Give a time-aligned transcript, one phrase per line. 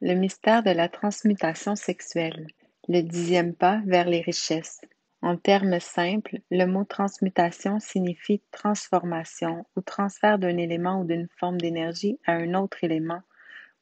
[0.00, 2.48] Le mystère de la transmutation sexuelle.
[2.88, 4.80] Le dixième pas vers les richesses.
[5.22, 11.60] En termes simples, le mot transmutation signifie transformation ou transfert d'un élément ou d'une forme
[11.60, 13.22] d'énergie à un autre élément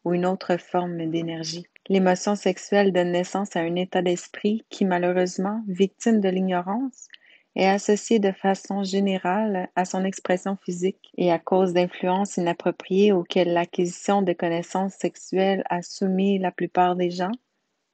[0.05, 1.67] ou une autre forme d'énergie.
[1.89, 7.09] L'émotion sexuelle donne naissance à un état d'esprit qui, malheureusement, victime de l'ignorance,
[7.55, 13.53] est associé de façon générale à son expression physique et à cause d'influences inappropriées auxquelles
[13.53, 17.33] l'acquisition de connaissances sexuelles a soumis la plupart des gens,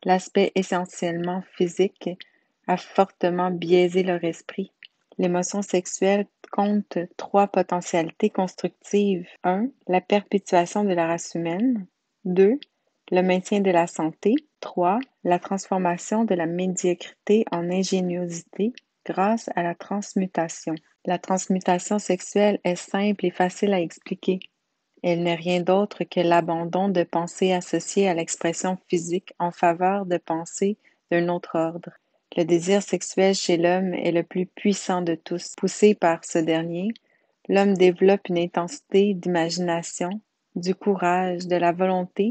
[0.04, 2.10] l'aspect essentiellement physique
[2.66, 4.72] a fortement biaisé leur esprit.
[5.18, 9.26] L'émotion sexuelle compte trois potentialités constructives.
[9.42, 9.66] 1.
[9.88, 11.86] La perpétuation de la race humaine.
[12.24, 12.60] 2.
[13.10, 14.34] Le maintien de la santé.
[14.60, 15.00] 3.
[15.24, 18.72] La transformation de la médiocrité en ingéniosité
[19.08, 20.74] grâce à la transmutation.
[21.06, 24.40] La transmutation sexuelle est simple et facile à expliquer.
[25.02, 30.18] Elle n'est rien d'autre que l'abandon de pensées associées à l'expression physique en faveur de
[30.18, 30.76] pensées
[31.10, 31.92] d'un autre ordre.
[32.36, 35.54] Le désir sexuel chez l'homme est le plus puissant de tous.
[35.56, 36.88] Poussé par ce dernier,
[37.48, 40.10] l'homme développe une intensité d'imagination,
[40.54, 42.28] du courage, de la volonté,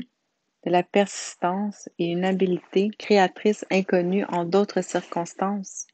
[0.66, 5.88] de la persistance et une habileté créatrice inconnue en d'autres circonstances.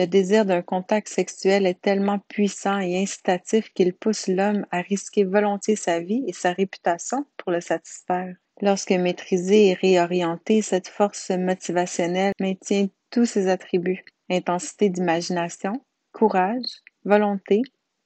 [0.00, 5.24] Le désir d'un contact sexuel est tellement puissant et incitatif qu'il pousse l'homme à risquer
[5.24, 8.34] volontiers sa vie et sa réputation pour le satisfaire.
[8.62, 17.60] Lorsque maîtrisée et réorientée, cette force motivationnelle maintient tous ses attributs, intensité d'imagination, courage, volonté,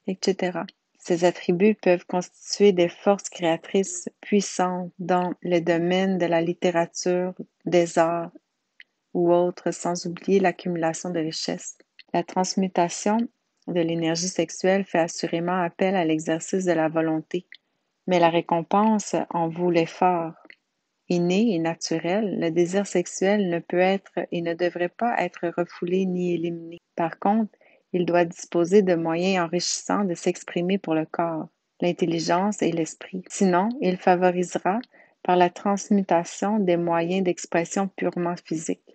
[0.09, 0.63] etc.
[0.99, 7.35] Ces attributs peuvent constituer des forces créatrices puissantes dans le domaine de la littérature,
[7.67, 8.33] des arts
[9.13, 11.79] ou autres, sans oublier l'accumulation de richesses.
[12.15, 13.17] La transmutation
[13.67, 17.45] de l'énergie sexuelle fait assurément appel à l'exercice de la volonté,
[18.07, 20.35] mais la récompense en vaut l'effort.
[21.09, 26.07] Inné et naturel, le désir sexuel ne peut être et ne devrait pas être refoulé
[26.07, 26.79] ni éliminé.
[26.95, 27.51] Par contre,
[27.93, 31.49] il doit disposer de moyens enrichissants de s'exprimer pour le corps,
[31.81, 33.25] l'intelligence et l'esprit.
[33.29, 34.79] Sinon, il favorisera
[35.25, 38.94] par la transmutation des moyens d'expression purement physiques.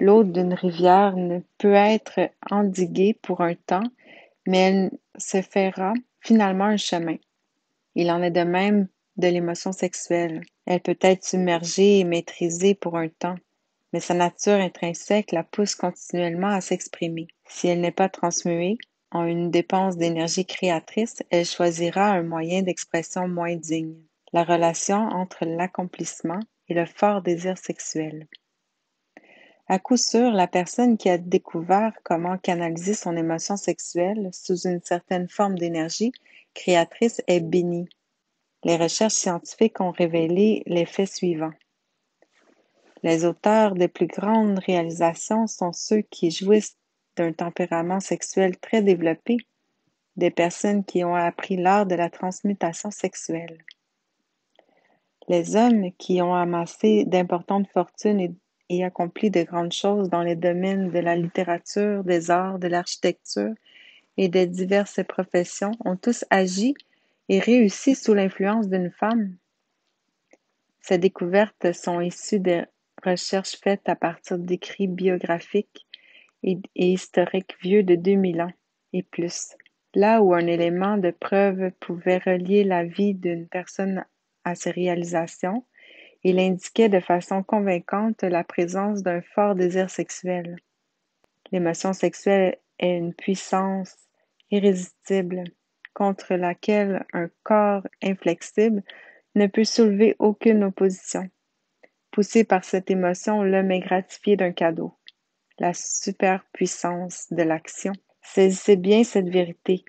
[0.00, 3.84] L'eau d'une rivière ne peut être endiguée pour un temps,
[4.46, 7.16] mais elle se fera finalement un chemin.
[7.94, 8.88] Il en est de même
[9.18, 10.40] de l'émotion sexuelle.
[10.64, 13.34] Elle peut être submergée et maîtrisée pour un temps,
[13.92, 17.28] mais sa nature intrinsèque la pousse continuellement à s'exprimer.
[17.46, 18.78] Si elle n'est pas transmuée
[19.10, 23.96] en une dépense d'énergie créatrice, elle choisira un moyen d'expression moins digne.
[24.32, 28.28] La relation entre l'accomplissement et le fort désir sexuel.
[29.70, 34.82] À coup sûr, la personne qui a découvert comment canaliser son émotion sexuelle sous une
[34.82, 36.10] certaine forme d'énergie
[36.54, 37.88] créatrice est bénie.
[38.64, 41.52] Les recherches scientifiques ont révélé l'effet suivant.
[43.04, 46.76] Les auteurs des plus grandes réalisations sont ceux qui jouissent
[47.14, 49.36] d'un tempérament sexuel très développé,
[50.16, 53.64] des personnes qui ont appris l'art de la transmutation sexuelle.
[55.28, 58.32] Les hommes qui ont amassé d'importantes fortunes et,
[58.84, 63.52] accompli de grandes choses dans les domaines de la littérature, des arts, de l'architecture
[64.16, 66.74] et des diverses professions ont tous agi
[67.28, 69.36] et réussi sous l'influence d'une femme.
[70.80, 72.64] Ces découvertes sont issues des
[73.04, 75.86] recherches faites à partir d'écrits biographiques
[76.42, 78.52] et, historiques vieux de 2000 ans
[78.92, 79.56] et plus.
[79.94, 84.04] Là où un élément de preuve pouvait relier la vie d'une personne
[84.44, 85.64] à ses réalisations,
[86.22, 90.56] il indiquait de façon convaincante la présence d'un fort désir sexuel.
[91.52, 93.96] L'émotion sexuelle est une puissance
[94.50, 95.44] irrésistible
[95.94, 98.82] contre laquelle un corps inflexible
[99.34, 101.28] ne peut soulever aucune opposition.
[102.10, 104.94] Poussé par cette émotion, l'homme est gratifié d'un cadeau,
[105.58, 107.92] la superpuissance de l'action.
[108.22, 109.84] Saisissez bien cette vérité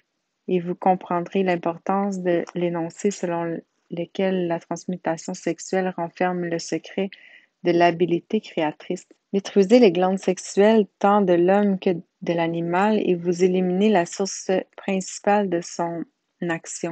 [0.47, 3.59] et vous comprendrez l'importance de l'énoncé selon
[3.91, 7.09] lequel la transmutation sexuelle renferme le secret
[7.64, 9.08] de l'habilité créatrice.
[9.34, 11.91] Détruisez les glandes sexuelles tant de l'homme que
[12.22, 16.03] de l'animal et vous éliminez la source principale de son
[16.49, 16.91] action.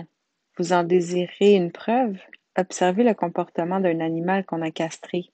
[0.58, 2.18] Vous en désirez une preuve?
[2.58, 5.32] Observez le comportement d'un animal qu'on a castré.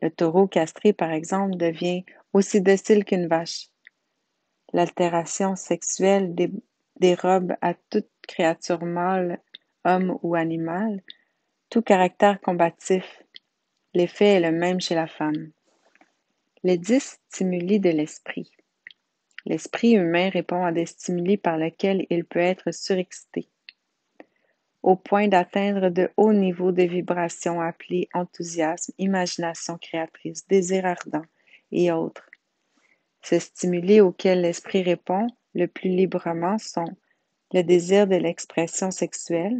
[0.00, 3.68] Le taureau castré, par exemple, devient aussi docile qu'une vache.
[4.72, 6.34] L'altération sexuelle
[6.98, 9.40] dérobe à toute créature mâle,
[9.84, 11.02] homme ou animal,
[11.70, 13.22] tout caractère combatif.
[13.94, 15.50] L'effet est le même chez la femme.
[16.62, 18.50] Les dix stimuli de l'esprit.
[19.44, 23.48] L'esprit humain répond à des stimuli par lesquels il peut être surexcité.
[24.82, 31.24] au point d'atteindre de hauts niveaux de vibration appelés enthousiasme, imagination créatrice, désir ardent
[31.70, 32.28] et autres.
[33.22, 36.96] Ces stimuli auxquels l'esprit répond le plus librement sont
[37.52, 39.58] le désir de l'expression sexuelle,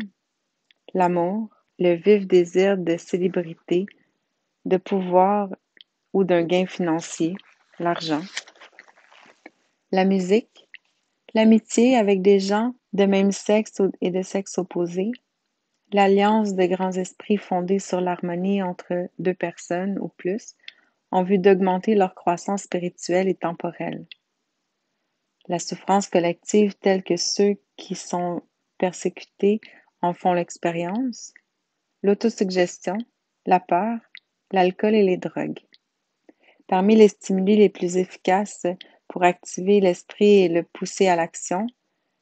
[0.95, 1.49] l'amour,
[1.79, 3.87] le vif désir de célébrité,
[4.65, 5.49] de pouvoir
[6.13, 7.35] ou d'un gain financier,
[7.79, 8.23] l'argent,
[9.91, 10.69] la musique,
[11.35, 15.11] l'amitié avec des gens de même sexe et de sexe opposé,
[15.93, 20.55] l'alliance de grands esprits fondée sur l'harmonie entre deux personnes ou plus,
[21.11, 24.07] en vue d'augmenter leur croissance spirituelle et temporelle.
[25.49, 28.43] La souffrance collective telle que ceux qui sont
[28.79, 29.61] persécutés
[30.01, 31.35] en font l'expérience,
[32.03, 32.99] l'autosuggestion,
[33.47, 33.99] la peur,
[34.53, 35.61] l'alcool et les drogues.
[36.69, 38.67] Parmi les stimuli les plus efficaces
[39.09, 41.67] pour activer l'esprit et le pousser à l'action,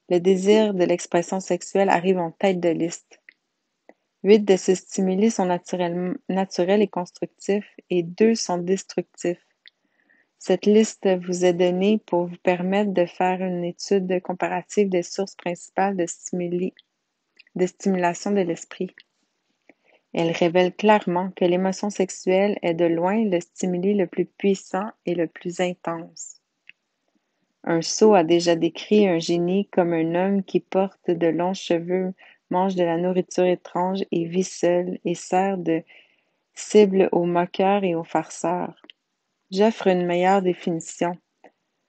[0.09, 3.21] le désir de l'expression sexuelle arrive en tête de liste.
[4.23, 9.47] Huit de ces stimuli sont naturels et constructifs et deux sont destructifs.
[10.43, 15.35] Cette liste vous est donnée pour vous permettre de faire une étude comparative des sources
[15.35, 16.73] principales de, stimuli,
[17.57, 18.97] de stimulation de l'esprit.
[20.15, 25.15] Elle révèle clairement que l'émotion sexuelle est de loin le stimuli le plus puissant et
[25.15, 26.41] le plus intense.
[27.63, 32.15] Un sot a déjà décrit un génie comme un homme qui porte de longs cheveux,
[32.49, 35.83] mange de la nourriture étrange et vit seul, et sert de
[36.55, 38.81] cible aux moqueurs et aux farceurs.
[39.53, 41.19] J'offre une meilleure définition.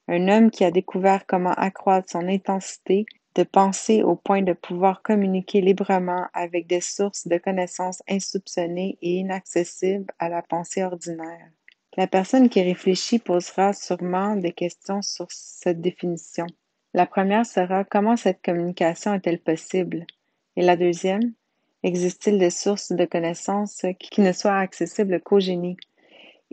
[0.07, 3.05] Un homme qui a découvert comment accroître son intensité
[3.35, 9.17] de pensée au point de pouvoir communiquer librement avec des sources de connaissances insoupçonnées et
[9.17, 11.51] inaccessibles à la pensée ordinaire.
[11.97, 16.47] La personne qui réfléchit posera sûrement des questions sur cette définition.
[16.95, 20.07] La première sera comment cette communication est-elle possible?
[20.55, 21.33] Et la deuxième,
[21.83, 25.77] existe-t-il des sources de connaissances qui ne soient accessibles qu'au génie?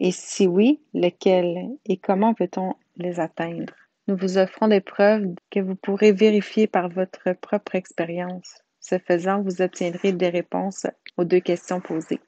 [0.00, 3.74] Et si oui, lesquelles et comment peut-on les atteindre?
[4.06, 8.62] Nous vous offrons des preuves que vous pourrez vérifier par votre propre expérience.
[8.78, 10.86] Ce faisant, vous obtiendrez des réponses
[11.16, 12.20] aux deux questions posées.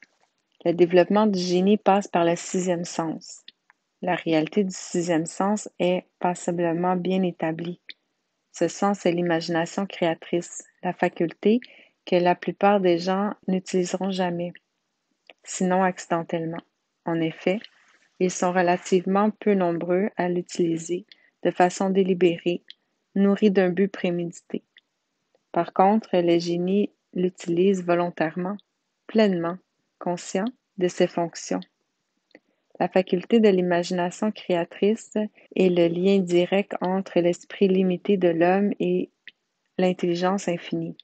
[0.65, 3.43] Le développement du génie passe par le sixième sens.
[4.01, 7.79] La réalité du sixième sens est passablement bien établie.
[8.51, 11.61] Ce sens est l'imagination créatrice, la faculté
[12.05, 14.51] que la plupart des gens n'utiliseront jamais,
[15.43, 16.61] sinon accidentellement.
[17.05, 17.59] En effet,
[18.19, 21.05] ils sont relativement peu nombreux à l'utiliser
[21.43, 22.63] de façon délibérée,
[23.15, 24.63] nourris d'un but prémédité.
[25.51, 28.57] Par contre, les génies l'utilisent volontairement,
[29.07, 29.57] pleinement,
[29.99, 30.45] conscient
[30.77, 31.59] de ses fonctions.
[32.79, 35.13] La faculté de l'imagination créatrice
[35.55, 39.11] est le lien direct entre l'esprit limité de l'homme et
[39.77, 40.97] l'intelligence infinie.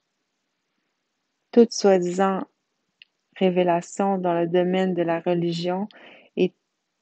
[1.52, 2.42] Toute soi-disant
[3.38, 5.88] révélation dans le domaine de la religion
[6.36, 6.52] et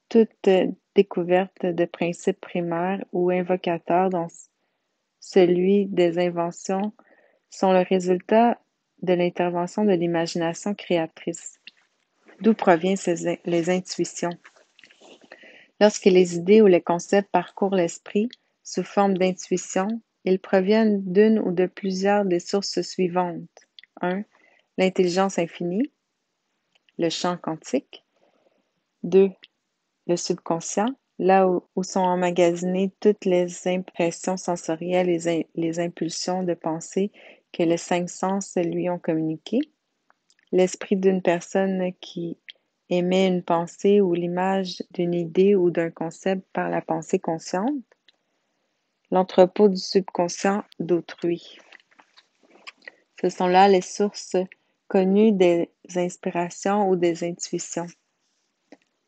[0.08, 0.48] toute
[0.94, 4.28] découverte de principes primaires ou invocateurs dans
[5.20, 6.92] celui des inventions
[7.50, 8.58] sont le résultat
[9.02, 11.60] de l'intervention de l'imagination créatrice.
[12.40, 12.96] D'où proviennent
[13.44, 14.36] les intuitions?
[15.80, 18.28] Lorsque les idées ou les concepts parcourent l'esprit
[18.62, 23.68] sous forme d'intuition, ils proviennent d'une ou de plusieurs des sources suivantes.
[24.00, 24.22] 1.
[24.78, 25.90] L'intelligence infinie,
[26.98, 28.04] le champ quantique.
[29.02, 29.30] 2.
[30.06, 37.12] Le subconscient, là où, sont emmagasinées toutes les impressions sensorielles et les impulsions de pensée
[37.52, 39.60] que les cinq sens lui ont communiquées
[40.52, 42.38] l'esprit d'une personne qui
[42.88, 47.74] émet une pensée ou l'image d'une idée ou d'un concept par la pensée consciente,
[49.10, 51.58] l'entrepôt du subconscient d'autrui.
[53.20, 54.36] Ce sont là les sources
[54.88, 57.86] connues des inspirations ou des intuitions.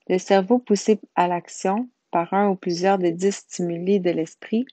[0.08, 4.66] Le cerveau poussé à l'action par un ou plusieurs des dix stimuli de l'esprit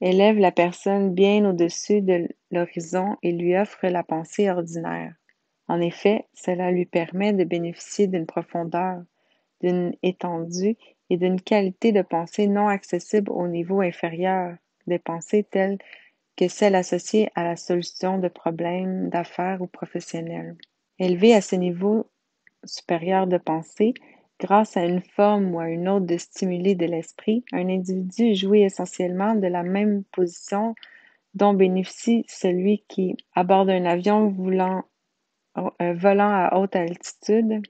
[0.00, 5.14] élève la personne bien au-dessus de l'horizon et lui offre la pensée ordinaire.
[5.68, 9.02] En effet, cela lui permet de bénéficier d'une profondeur,
[9.62, 10.76] d'une étendue
[11.10, 14.56] et d'une qualité de pensée non accessible au niveau inférieur
[14.86, 15.78] des pensées telles
[16.40, 20.56] que celles associées à la solution de problèmes d'affaires ou professionnels.
[20.98, 22.06] Élevé à ce niveau
[22.64, 23.92] supérieur de pensée,
[24.38, 28.62] grâce à une forme ou à une autre de stimuli de l'esprit, un individu jouit
[28.62, 30.74] essentiellement de la même position
[31.34, 34.84] dont bénéficie celui qui aborde un avion voulant
[35.78, 37.60] volant à haute altitude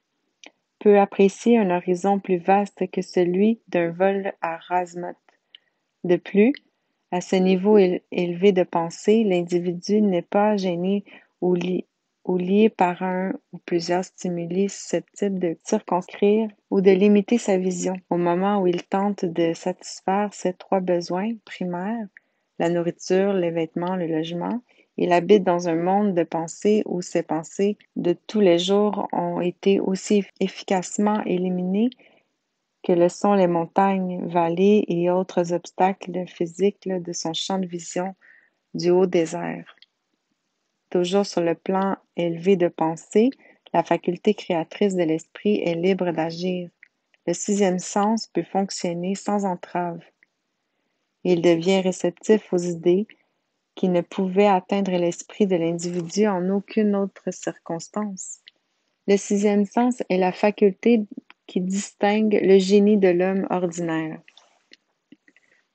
[0.78, 5.16] peut apprécier un horizon plus vaste que celui d'un vol à Razmut.
[6.04, 6.52] De plus,
[7.12, 11.04] à ce niveau élevé de pensée, l'individu n'est pas gêné
[11.40, 17.94] ou, liés par un ou plusieurs stimuli susceptibles de circonscrire ou de limiter sa vision.
[18.10, 22.06] Au moment où il tente de satisfaire ses trois besoins primaires,
[22.60, 24.60] la nourriture, les vêtements, le logement,
[24.96, 29.40] il habite dans un monde de pensées où ces pensées de tous les jours ont
[29.40, 31.90] été aussi efficacement éliminées
[32.82, 38.14] que le sont les montagnes, vallées et autres obstacles physiques de son champ de vision
[38.74, 39.76] du haut désert.
[40.90, 43.30] Toujours sur le plan élevé de pensée,
[43.72, 46.70] la faculté créatrice de l'esprit est libre d'agir.
[47.26, 50.00] Le sixième sens peut fonctionner sans entrave.
[51.22, 53.06] Il devient réceptif aux idées,
[53.76, 58.40] qui ne pouvait atteindre l'esprit de l'individu en aucune autre circonstance.
[59.06, 61.04] Le sixième sens est la faculté
[61.50, 64.20] qui distingue le génie de l'homme ordinaire.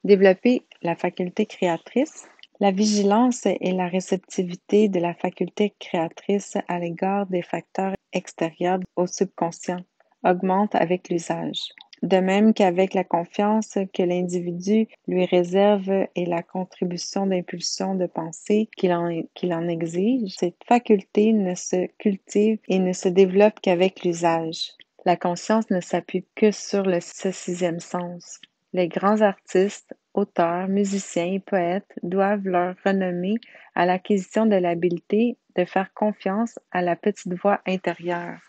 [0.05, 2.29] Développer la faculté créatrice,
[2.61, 9.05] la vigilance et la réceptivité de la faculté créatrice à l'égard des facteurs extérieurs au
[9.05, 9.81] subconscient
[10.23, 11.59] augmentent avec l'usage
[12.01, 18.69] de même qu'avec la confiance que l'individu lui réserve et la contribution d'impulsion de pensée
[18.77, 24.71] qu'il en, en exige, cette faculté ne se cultive et ne se développe qu'avec l'usage.
[25.05, 28.39] La conscience ne s'appuie que sur le sixième sens.
[28.73, 33.35] Les grands artistes, auteurs, musiciens et poètes doivent leur renommée
[33.75, 38.39] à l'acquisition de l'habileté de faire confiance à la petite voix intérieure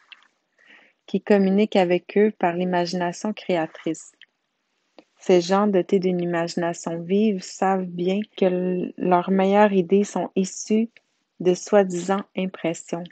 [1.06, 4.12] qui communiquent avec eux par l'imagination créatrice.
[5.18, 10.90] Ces gens dotés d'une imagination vive savent bien que leurs meilleures idées sont issues
[11.40, 13.04] de soi-disant impressions.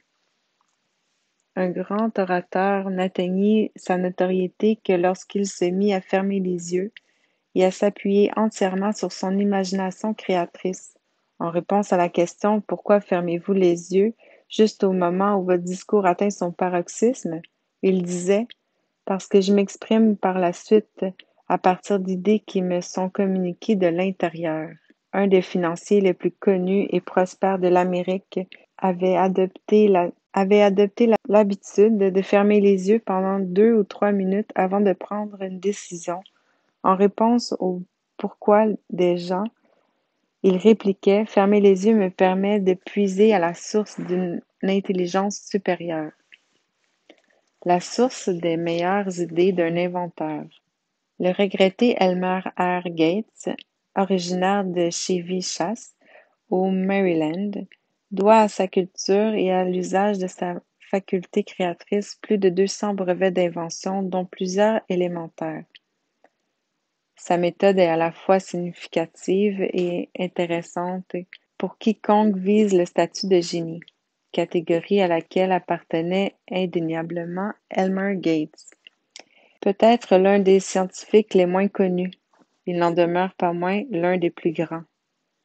[1.57, 6.93] Un grand orateur n'atteignit sa notoriété que lorsqu'il se mit à fermer les yeux
[7.55, 10.95] et à s'appuyer entièrement sur son imagination créatrice.
[11.39, 14.15] En réponse à la question Pourquoi fermez-vous les yeux
[14.49, 17.41] juste au moment où votre discours atteint son paroxysme
[17.83, 18.49] il disait
[19.05, 21.05] Parce que je m'exprime par la suite
[21.49, 24.71] à partir d'idées qui me sont communiquées de l'intérieur.
[25.13, 28.41] Un des financiers les plus connus et prospères de l'Amérique
[28.79, 29.87] avait adopté
[31.29, 36.21] l'habitude de fermer les yeux pendant deux ou trois minutes avant de prendre une décision.
[36.83, 37.83] En réponse au
[38.17, 39.45] pourquoi des gens,
[40.43, 46.13] il répliquait Fermer les yeux me permet de puiser à la source d'une intelligence supérieure.
[47.65, 50.45] La source des meilleures idées d'un inventeur.
[51.19, 52.83] Le regretté Elmer R.
[52.91, 53.57] Gates,
[53.97, 55.95] originaire de Chevy Chase,
[56.51, 57.53] au Maryland,
[58.15, 63.33] doit à sa culture et à l'usage de sa faculté créatrice plus de 200 brevets
[63.33, 65.65] d'invention, dont plusieurs élémentaires.
[67.17, 71.17] Sa méthode est à la fois significative et intéressante
[71.59, 73.81] pour quiconque vise le statut de génie
[74.35, 78.67] catégorie à laquelle appartenait indéniablement Elmer Gates.
[79.61, 82.11] Peut-être l'un des scientifiques les moins connus,
[82.67, 84.83] il n'en demeure pas moins l'un des plus grands.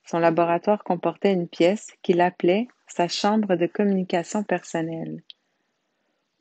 [0.10, 5.22] Son laboratoire comportait une pièce qu'il appelait sa chambre de communication personnelle,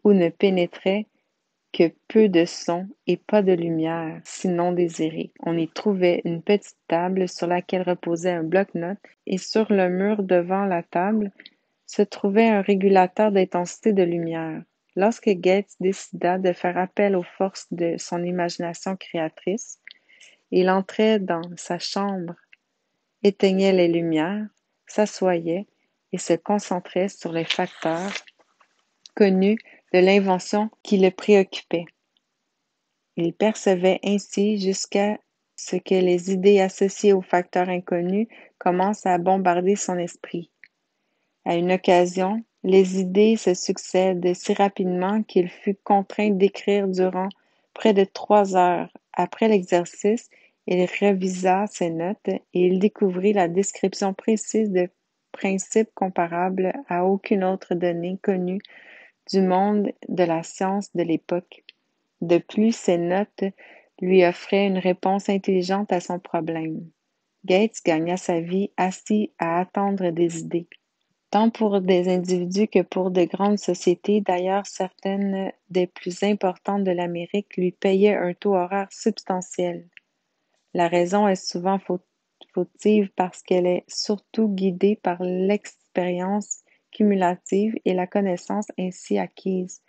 [0.05, 1.05] où ne pénétrait
[1.75, 5.33] que peu de son et pas de lumière, sinon désirée.
[5.41, 8.97] On y trouvait une petite table sur laquelle reposait un bloc-notes
[9.27, 11.31] et sur le mur devant la table
[11.85, 14.63] se trouvait un régulateur d'intensité de lumière.
[14.97, 19.79] Lorsque Gates décida de faire appel aux forces de son imagination créatrice,
[20.51, 22.35] il entrait dans sa chambre,
[23.23, 24.47] éteignait les lumières,
[24.87, 25.67] s'assoyait
[26.13, 28.13] et se concentrait sur les facteurs
[29.15, 29.59] connus
[29.93, 31.87] de l'invention qui le préoccupait.
[33.17, 35.19] Il percevait ainsi jusqu'à
[35.57, 40.51] ce que les idées associées aux facteurs inconnus commencent à bombarder son esprit.
[41.45, 47.29] À une occasion, les idées se succèdent si rapidement qu'il fut contraint d'écrire durant
[47.75, 48.93] près de trois heures.
[49.13, 50.31] Après l'exercice,
[50.71, 54.89] il revisa ses notes et il découvrit la description précise de
[55.33, 58.61] principes comparables à aucune autre donnée connue
[59.33, 61.65] du monde de la science de l'époque.
[62.21, 63.45] De plus, ces notes
[64.01, 66.89] lui offraient une réponse intelligente à son problème.
[67.45, 70.69] Gates gagna sa vie assis à attendre des idées
[71.31, 74.21] tant pour des individus que pour de grandes sociétés.
[74.21, 79.87] D'ailleurs, certaines des plus importantes de l'Amérique lui payaient un taux horaire substantiel.
[80.79, 81.81] La raison est souvent
[82.55, 86.61] fautive parce qu'elle est surtout guidée par l'expérience
[86.93, 89.83] cumulative et la connaissance ainsi acquise.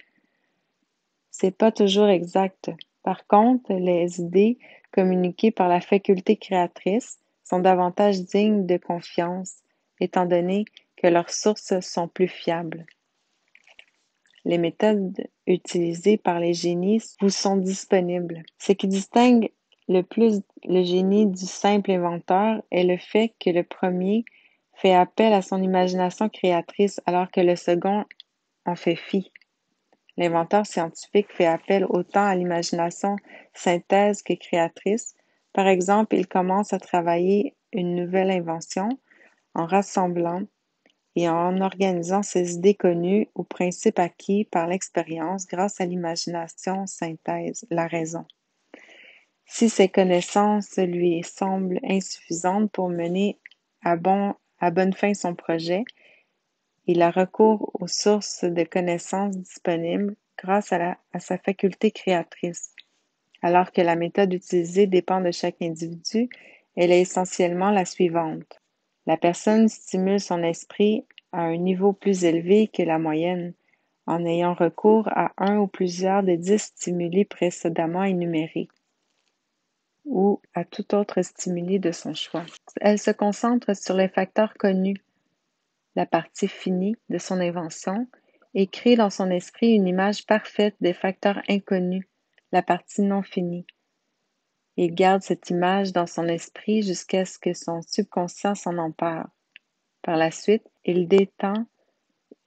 [1.29, 2.71] C'est pas toujours exact.
[3.03, 4.57] Par contre, les idées
[4.91, 9.57] communiquées par la faculté créatrice sont davantage dignes de confiance,
[9.99, 10.65] étant donné
[10.97, 12.87] que leurs sources sont plus fiables.
[14.43, 18.41] les méthodes utilisées par les génies vous sont disponibles.
[18.57, 19.51] Ce qui distingue
[19.89, 24.23] le plus le génie du simple inventeur est le fait que le premier
[24.75, 28.05] fait appel à son imagination créatrice alors que le second
[28.65, 29.31] en fait fi.
[30.15, 33.15] L'inventeur scientifique fait appel autant à l'imagination
[33.53, 35.15] synthèse que créatrice.
[35.53, 38.89] Par exemple, il commence à travailler une nouvelle invention
[39.55, 40.43] en rassemblant
[41.15, 47.65] et en organisant ses idées connues aux principes acquis par l'expérience grâce à l'imagination synthèse,
[47.71, 48.25] la raison.
[49.51, 53.39] Si ces connaissances lui semblent insuffisantes pour mener
[53.83, 55.85] à, bon, à bonne fin son projet,
[56.85, 62.75] il a recours aux sources de connaissances disponibles grâce à, à sa faculté créatrice.
[63.41, 66.29] Alors que la méthode utilisée dépend de chaque individu,
[66.75, 68.61] elle est essentiellement la suivante.
[69.07, 73.53] La personne stimule son esprit à un niveau plus élevé que la moyenne,
[74.05, 78.69] en ayant recours à un ou plusieurs des dix stimuli précédemment énumérés
[80.09, 82.45] ou à tout autre stimuli de son choix.
[82.81, 84.97] Elle se concentre sur les facteurs connus,
[85.95, 88.07] la partie finie de son invention,
[88.55, 92.05] et crée dans son esprit une image parfaite des facteurs inconnus,
[92.51, 93.67] la partie non finie.
[94.75, 99.29] Il garde cette image dans son esprit jusqu'à ce que son subconscient s'en empare.
[100.01, 101.65] Par la suite, il détend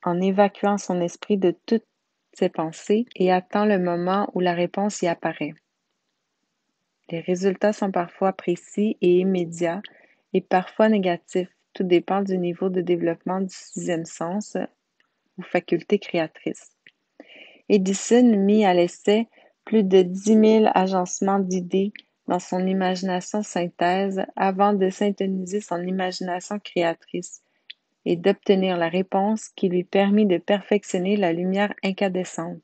[0.02, 1.86] en évacuant son esprit de toutes
[2.32, 5.54] ses pensées et attend le moment où la réponse y apparaît.
[7.10, 9.82] Les résultats sont parfois précis et immédiats
[10.32, 11.48] et parfois négatifs.
[11.74, 14.56] Tout dépend du niveau de développement du sixième sens
[15.38, 16.76] ou faculté créatrice.
[17.68, 19.28] Edison mit à l'essai
[19.64, 21.92] plus de dix mille agencements d'idées
[22.28, 27.42] dans son imagination synthèse avant de synthétiser son imagination créatrice
[28.04, 32.62] et d'obtenir la réponse qui lui permit de perfectionner la lumière incandescente.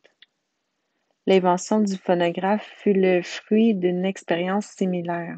[1.29, 5.37] L'invention du phonographe fut le fruit d'une expérience similaire.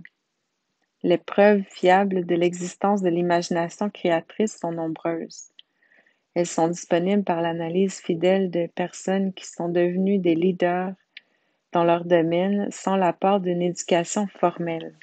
[1.03, 5.48] Les preuves fiables de l'existence de l'imagination créatrice sont nombreuses.
[6.35, 10.92] Elles sont disponibles par l'analyse fidèle de personnes qui sont devenues des leaders
[11.72, 14.94] dans leur domaine sans l'apport d'une éducation formelle.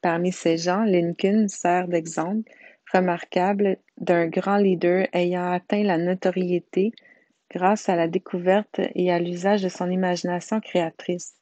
[0.00, 2.50] Parmi ces gens, Lincoln sert d'exemple
[2.92, 6.90] remarquable d'un grand leader ayant atteint la notoriété
[7.50, 11.34] grâce à la découverte et à l'usage de son imagination créatrice.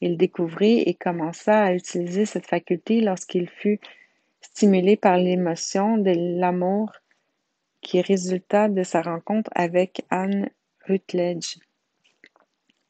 [0.00, 3.80] Il découvrit et commença à utiliser cette faculté lorsqu'il fut
[4.40, 6.92] stimulé par l'émotion de l'amour
[7.80, 10.50] qui résulta de sa rencontre avec Anne
[10.86, 11.58] Rutledge.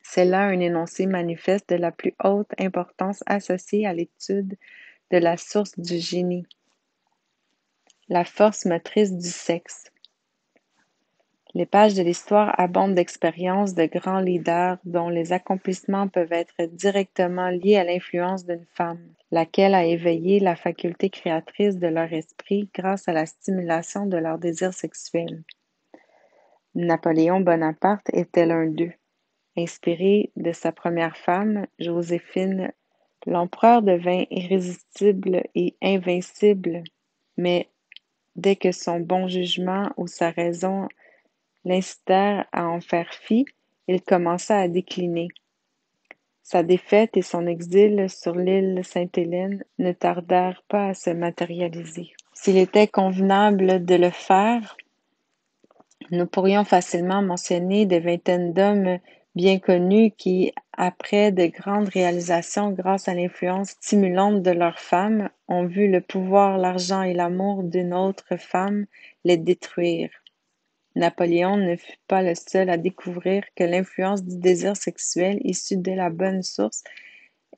[0.02, 4.56] C'est là un énoncé manifeste de la plus haute importance associée à l'étude
[5.10, 6.46] de la source du génie,
[8.08, 9.84] la force motrice du sexe.
[11.56, 17.48] Les pages de l'histoire abondent d'expériences de grands leaders dont les accomplissements peuvent être directement
[17.48, 23.08] liés à l'influence d'une femme, laquelle a éveillé la faculté créatrice de leur esprit grâce
[23.08, 25.44] à la stimulation de leur désir sexuel.
[26.74, 28.92] Napoléon Bonaparte était l'un d'eux.
[29.56, 32.70] Inspiré de sa première femme, Joséphine,
[33.24, 36.82] l'empereur devint irrésistible et invincible,
[37.38, 37.70] mais
[38.34, 40.86] dès que son bon jugement ou sa raison
[41.66, 43.44] l'incitèrent à en faire fi,
[43.88, 45.28] il commença à décliner.
[46.42, 52.12] Sa défaite et son exil sur l'île Sainte-Hélène ne tardèrent pas à se matérialiser.
[52.34, 54.76] S'il était convenable de le faire,
[56.12, 58.98] nous pourrions facilement mentionner des vingtaines d'hommes
[59.34, 65.66] bien connus qui, après de grandes réalisations grâce à l'influence stimulante de leurs femmes, ont
[65.66, 68.86] vu le pouvoir, l'argent et l'amour d'une autre femme
[69.24, 70.10] les détruire.
[70.96, 75.92] Napoléon ne fut pas le seul à découvrir que l'influence du désir sexuel issu de
[75.92, 76.82] la bonne source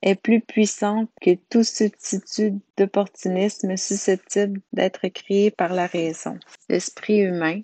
[0.02, 6.38] est plus puissante que tout substitut d'opportunisme susceptible d'être créé par la raison.
[6.68, 7.60] L'esprit humain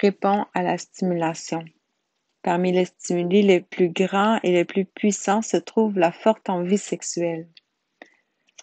[0.00, 1.62] répond à la stimulation.
[2.42, 6.78] Parmi les stimuli les plus grands et les plus puissants se trouve la forte envie
[6.78, 7.48] sexuelle.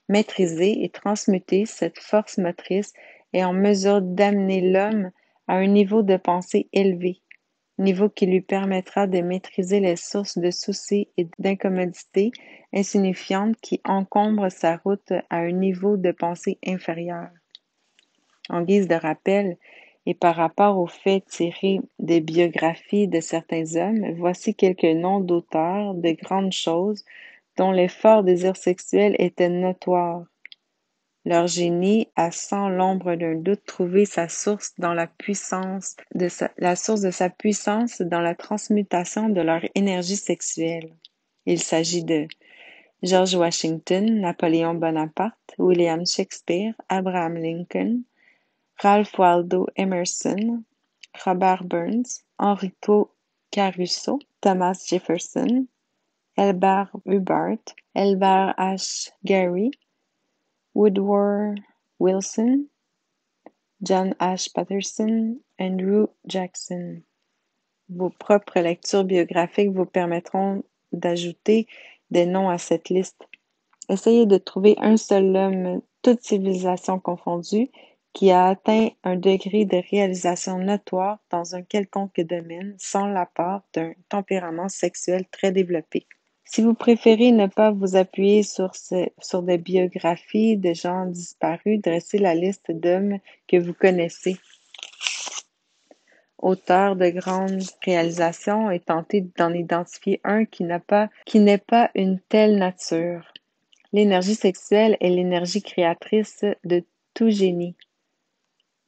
[0.09, 2.93] Maîtriser et transmuter cette force motrice
[3.33, 5.11] est en mesure d'amener l'homme
[5.49, 7.21] à un niveau de pensée élevé,
[7.79, 12.31] niveau qui lui permettra de maîtriser les sources de soucis et d'incommodités
[12.71, 17.29] insignifiantes qui encombrent sa route à un niveau de pensée inférieur.
[18.49, 19.57] En guise de rappel,
[20.05, 25.95] et par rapport aux faits tirés des biographies de certains hommes, voici quelques noms d'auteurs
[25.95, 27.03] de grandes choses
[27.57, 30.25] dont les forts désirs sexuels étaient notoires.
[31.25, 36.49] Leur génie a sans l'ombre d'un doute trouvé sa source dans la puissance de sa,
[36.57, 40.95] la source de sa puissance dans la transmutation de leur énergie sexuelle.
[41.45, 42.27] Il s'agit de
[43.03, 48.03] George Washington, Napoléon Bonaparte, William Shakespeare, Abraham Lincoln,
[48.81, 50.63] Ralph Waldo Emerson,
[51.25, 53.11] Robert Burns, Enrico
[53.51, 55.67] Caruso, Thomas Jefferson,
[56.37, 57.59] Elbert Hubbard,
[57.93, 59.11] Elbert H.
[59.25, 59.71] Gary,
[60.75, 61.55] Woodrow
[61.99, 62.67] Wilson,
[63.81, 64.53] John H.
[64.53, 67.01] Patterson, Andrew Jackson.
[67.89, 71.67] Vos propres lectures biographiques vous permettront d'ajouter
[72.11, 73.21] des noms à cette liste.
[73.89, 77.69] Essayez de trouver un seul homme, toute civilisation confondue,
[78.13, 83.93] qui a atteint un degré de réalisation notoire dans un quelconque domaine sans l'apport d'un
[84.09, 86.07] tempérament sexuel très développé.
[86.51, 88.71] Si vous préférez ne pas vous appuyer sur,
[89.43, 94.35] des biographies de gens disparus, dressez la liste d'hommes que vous connaissez.
[96.39, 102.19] Auteur de grandes réalisations et tentez d'en identifier un qui pas, qui n'est pas une
[102.19, 103.31] telle nature.
[103.93, 106.83] L'énergie sexuelle est l'énergie créatrice de
[107.13, 107.75] tout génie.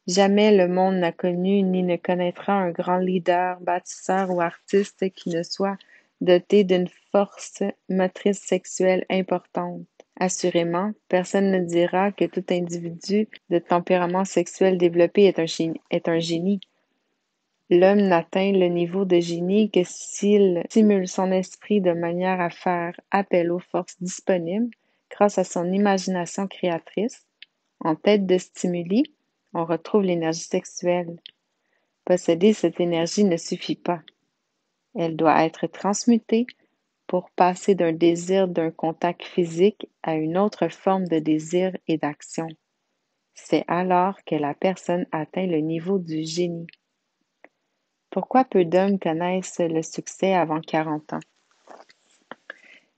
[0.08, 5.30] Jamais le monde n'a connu ni ne connaîtra un grand leader, bâtisseur ou artiste qui
[5.30, 5.78] ne soit
[6.22, 9.86] doté d'une force motrice sexuelle importante.
[10.20, 16.20] Assurément, personne ne dira que tout individu de tempérament sexuel développé est un, est un
[16.20, 16.62] génie.
[17.72, 23.00] L'homme n'atteint le niveau de génie que s'il stimule son esprit de manière à faire
[23.10, 24.70] appel aux forces disponibles
[25.10, 27.26] grâce à son imagination créatrice,
[27.80, 29.16] en tête de stimuli,
[29.54, 31.20] on retrouve l'énergie sexuelle.
[32.06, 34.02] Posséder cette énergie ne suffit pas.
[34.96, 36.46] Elle doit être transmutée
[37.08, 42.48] pour passer d'un désir d'un contact physique à une autre forme de désir et d'action.
[43.34, 46.68] C'est alors que la personne atteint le niveau du génie.
[48.10, 51.20] Pourquoi peu d'hommes connaissent le succès avant 40 ans?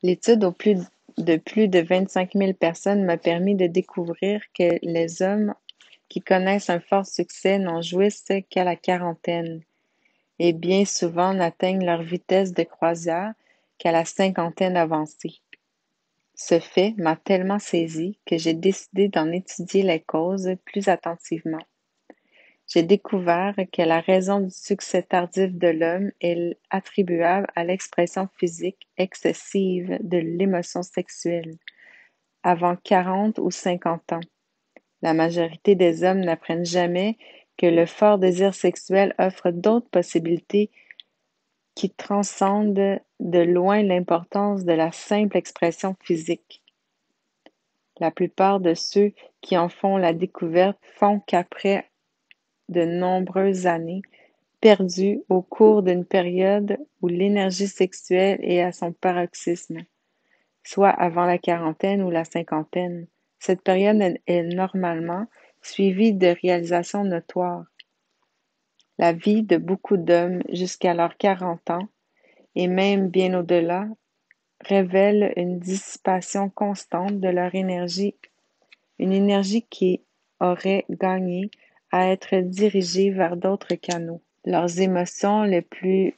[0.01, 5.53] L'étude de plus de 25 000 personnes m'a permis de découvrir que les hommes
[6.09, 9.63] qui connaissent un fort succès n'en jouissent qu'à la quarantaine,
[10.43, 13.33] et bien souvent n'atteignent leur vitesse de croisière
[13.77, 15.39] qu'à la cinquantaine avancée.
[16.35, 21.63] Ce fait m'a tellement saisi que j'ai décidé d'en étudier les causes plus attentivement.
[22.67, 28.89] J'ai découvert que la raison du succès tardif de l'homme est attribuable à l'expression physique
[28.97, 31.55] excessive de l'émotion sexuelle
[32.43, 34.19] avant 40 ou 50 ans.
[35.01, 37.17] La majorité des hommes n'apprennent jamais
[37.57, 40.71] que le fort désir sexuel offre d'autres possibilités
[41.75, 46.61] qui transcendent de loin l'importance de la simple expression physique.
[47.99, 51.89] La plupart de ceux qui en font la découverte font qu'après
[52.69, 54.01] de nombreuses années
[54.61, 59.79] perdues au cours d'une période où l'énergie sexuelle est à son paroxysme,
[60.63, 63.07] soit avant la quarantaine ou la cinquantaine,
[63.39, 65.27] cette période est normalement
[65.63, 67.65] suivie de réalisations notoires.
[68.97, 71.87] La vie de beaucoup d'hommes jusqu'à leurs quarante ans,
[72.55, 73.87] et même bien au-delà,
[74.61, 78.15] révèle une dissipation constante de leur énergie,
[78.99, 80.01] une énergie qui
[80.39, 81.49] aurait gagné
[81.91, 84.21] à être dirigée vers d'autres canaux.
[84.45, 86.15] Leurs émotions les plus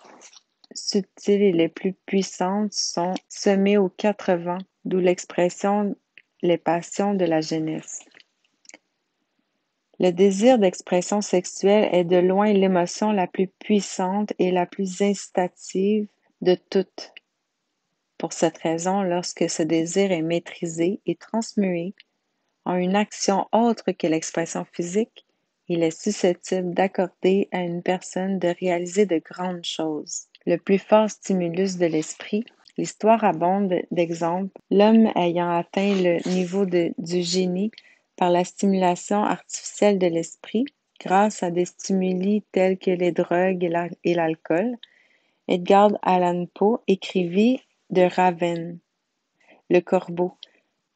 [0.73, 5.95] subtiles et les plus puissantes sont semées aux quatre vents, d'où l'expression
[6.41, 7.99] les passions de la jeunesse.
[9.99, 16.07] Le désir d'expression sexuelle est de loin l'émotion la plus puissante et la plus incitative
[16.41, 17.13] de toutes.
[18.17, 21.93] Pour cette raison, lorsque ce désir est maîtrisé et transmué
[22.65, 25.25] en une action autre que l'expression physique,
[25.67, 30.27] il est susceptible d'accorder à une personne de réaliser de grandes choses.
[30.45, 32.45] Le plus fort stimulus de l'esprit
[32.77, 37.71] L'histoire abonde d'exemples, l'homme ayant atteint le niveau du génie
[38.15, 40.65] par la stimulation artificielle de l'esprit,
[40.99, 43.69] grâce à des stimuli tels que les drogues
[44.03, 44.77] et l'alcool.
[45.47, 48.79] Edgar Allan Poe écrivit de Ravenne,
[49.69, 50.33] le corbeau,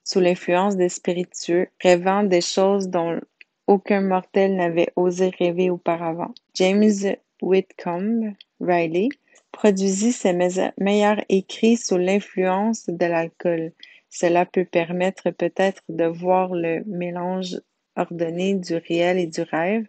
[0.03, 3.19] sous l'influence des spiritueux, rêvant des choses dont
[3.67, 6.33] aucun mortel n'avait osé rêver auparavant.
[6.55, 9.09] James Whitcomb Riley
[9.51, 10.33] produisit ses
[10.77, 13.71] meilleurs écrits sous l'influence de l'alcool.
[14.09, 17.59] Cela peut permettre peut-être de voir le mélange
[17.95, 19.85] ordonné du réel et du rêve,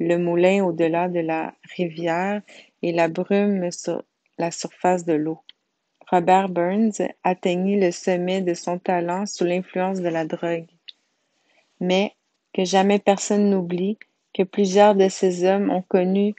[0.00, 2.42] le moulin au-delà de la rivière
[2.82, 4.02] et la brume sur
[4.38, 5.40] la surface de l'eau.
[6.10, 10.66] Robert Burns atteignit le sommet de son talent sous l'influence de la drogue.
[11.80, 12.14] mais
[12.52, 13.98] que jamais personne n'oublie
[14.34, 16.34] que plusieurs de ces hommes ont connu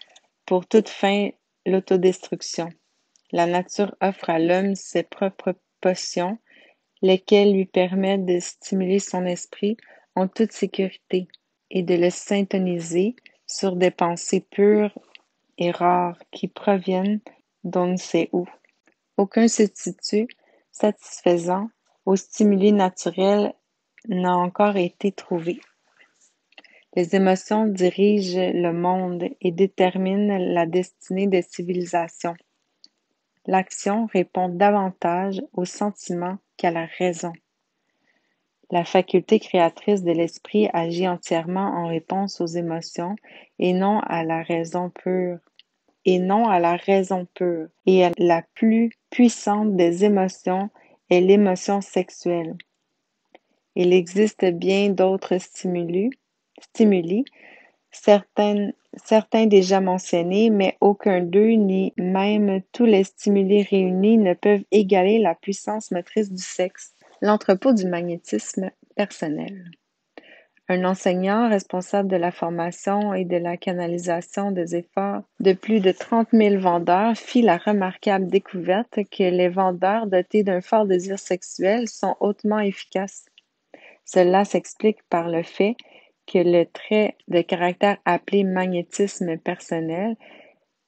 [0.46, 1.30] pour toute fin
[1.66, 2.70] l'autodestruction.
[3.32, 6.38] La nature offre à l'homme ses propres potions,
[7.02, 9.78] lesquelles lui permettent de stimuler son esprit
[10.16, 11.28] en toute sécurité
[11.70, 14.98] et de le syntoniser sur des pensées pures
[15.58, 17.20] et rares qui proviennent
[17.64, 18.46] d'on ne sait où.
[19.18, 20.28] Aucun substitut
[20.72, 21.70] satisfaisant
[22.06, 23.54] aux stimuli naturels
[24.08, 25.60] n'a encore été trouvé.
[26.96, 32.36] Les émotions dirigent le monde et déterminent la destinée des civilisations.
[33.48, 37.32] L'action répond davantage aux sentiments qu'à la raison.
[38.70, 43.16] La faculté créatrice de l'esprit agit entièrement en réponse aux émotions
[43.60, 45.40] et non à la raison pure.
[46.04, 47.68] Et non à la raison pure.
[47.86, 50.70] Et la plus puissante des émotions
[51.10, 52.56] est l'émotion sexuelle.
[53.76, 56.10] Il existe bien d'autres stimuli,
[56.60, 57.24] stimuli
[57.92, 58.72] certains,
[59.04, 65.20] certains déjà mentionnés, mais aucun d'eux, ni même tous les stimuli réunis, ne peuvent égaler
[65.20, 66.94] la puissance motrice du sexe.
[67.22, 69.72] L'entrepôt du magnétisme personnel.
[70.70, 75.92] Un enseignant responsable de la formation et de la canalisation des efforts de plus de
[75.92, 81.88] 30 000 vendeurs fit la remarquable découverte que les vendeurs dotés d'un fort désir sexuel
[81.88, 83.26] sont hautement efficaces.
[84.04, 85.78] Cela s'explique par le fait
[86.28, 90.16] que le trait de caractère appelé magnétisme personnel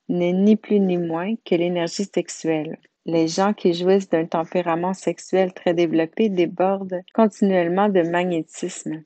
[0.09, 2.77] n'est ni plus ni moins que l'énergie sexuelle.
[3.05, 9.03] Les gens qui jouissent d'un tempérament sexuel très développé débordent continuellement de magnétisme.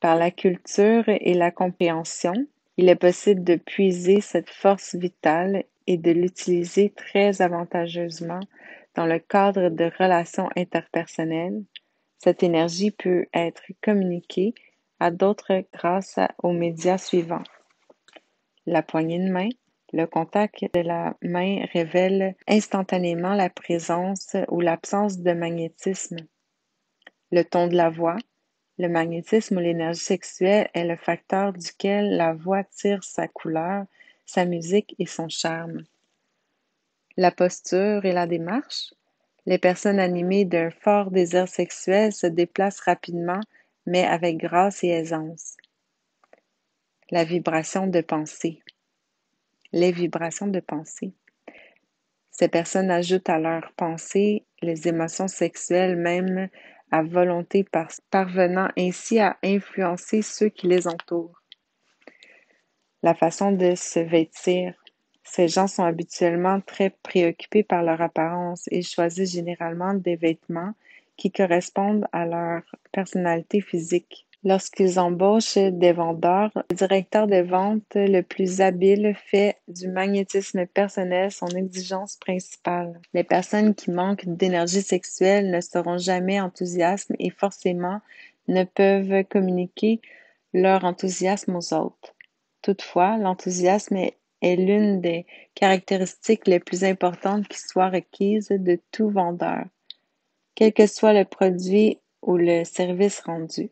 [0.00, 2.34] Par la culture et la compréhension,
[2.76, 8.40] il est possible de puiser cette force vitale et de l'utiliser très avantageusement
[8.94, 11.64] dans le cadre de relations interpersonnelles.
[12.18, 14.54] Cette énergie peut être communiquée
[15.10, 17.42] d'autres grâce aux médias suivants.
[18.66, 19.48] La poignée de main,
[19.92, 26.16] le contact de la main révèle instantanément la présence ou l'absence de magnétisme.
[27.30, 28.16] Le ton de la voix,
[28.78, 33.84] le magnétisme ou l'énergie sexuelle est le facteur duquel la voix tire sa couleur,
[34.26, 35.84] sa musique et son charme.
[37.16, 38.92] La posture et la démarche,
[39.46, 43.40] les personnes animées d'un fort désir sexuel se déplacent rapidement,
[43.86, 45.56] mais avec grâce et aisance.
[47.10, 48.62] La vibration de pensée
[49.74, 51.12] les vibrations de pensée.
[52.30, 56.48] Ces personnes ajoutent à leurs pensées les émotions sexuelles même
[56.92, 57.66] à volonté
[58.10, 61.42] parvenant ainsi à influencer ceux qui les entourent.
[63.02, 64.74] La façon de se vêtir.
[65.24, 70.74] Ces gens sont habituellement très préoccupés par leur apparence et choisissent généralement des vêtements
[71.16, 74.26] qui correspondent à leur personnalité physique.
[74.46, 81.30] Lorsqu'ils embauchent des vendeurs, le directeur de vente le plus habile fait du magnétisme personnel
[81.30, 83.00] son exigence principale.
[83.14, 88.00] Les personnes qui manquent d'énergie sexuelle ne seront jamais enthousiastes et forcément
[88.48, 90.02] ne peuvent communiquer
[90.52, 92.14] leur enthousiasme aux autres.
[92.60, 95.24] Toutefois, l'enthousiasme est, l'une des
[95.54, 99.64] caractéristiques les plus importantes qui soient requises de tout vendeur,
[100.54, 103.70] quel que soit le produit ou le service rendu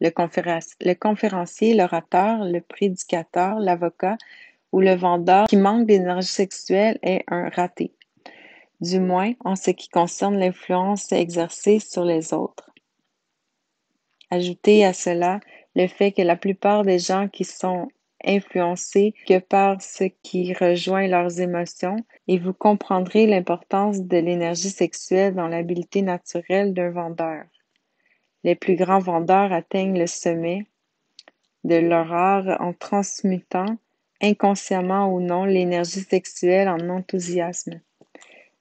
[0.00, 4.16] le, conférencier, l'orateur, le prédicateur, l'avocat
[4.72, 7.92] ou le vendeur qui manque d'énergie sexuelle est un raté,
[8.80, 12.70] du moins en ce qui concerne l'influence exercée sur les autres.
[14.30, 15.40] Ajoutez à cela
[15.76, 17.88] le fait que la plupart des gens qui sont
[18.26, 21.96] influencés que par ce qui rejoint leurs émotions
[22.28, 27.44] et vous comprendrez l'importance de l'énergie sexuelle dans l'habileté naturelle d'un vendeur.
[28.42, 30.66] Les plus grands vendeurs atteignent le sommet
[31.64, 33.78] de leur art en transmutant,
[34.20, 37.80] inconsciemment ou non, l'énergie sexuelle en enthousiasme.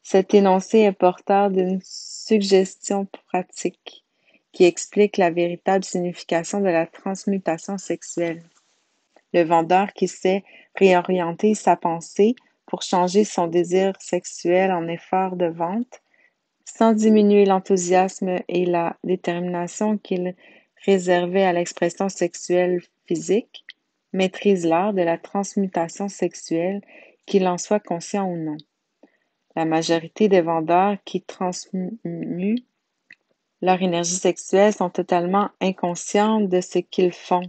[0.02, 4.04] Cet énoncé est porteur d'une suggestion pratique
[4.54, 8.44] qui explique la véritable signification de la transmutation sexuelle.
[9.34, 10.44] Le vendeur qui sait
[10.76, 16.02] réorienter sa pensée pour changer son désir sexuel en effort de vente
[16.66, 20.36] sans diminuer l'enthousiasme et la détermination qu'il
[20.86, 23.66] réservait à l'expression sexuelle physique,
[24.12, 26.82] maîtrise l'art de la transmutation sexuelle,
[27.26, 28.58] qu'il en soit conscient ou non.
[29.56, 32.56] La majorité des vendeurs qui transmuent
[33.62, 37.44] leur énergie sexuelle sont totalement inconscients de ce qu'ils font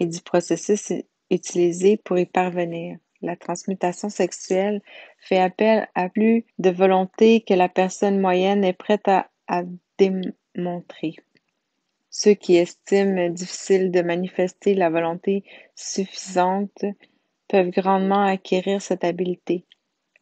[0.00, 0.92] et du processus
[1.30, 2.98] utilisé pour y parvenir.
[3.22, 4.82] La transmutation sexuelle
[5.18, 9.28] fait appel à plus de volonté que la personne moyenne est prête à,
[9.96, 11.14] démontrer.
[12.10, 16.84] Ceux qui estiment difficile de manifester la volonté suffisante
[17.48, 19.64] peuvent grandement acquérir cette habileté.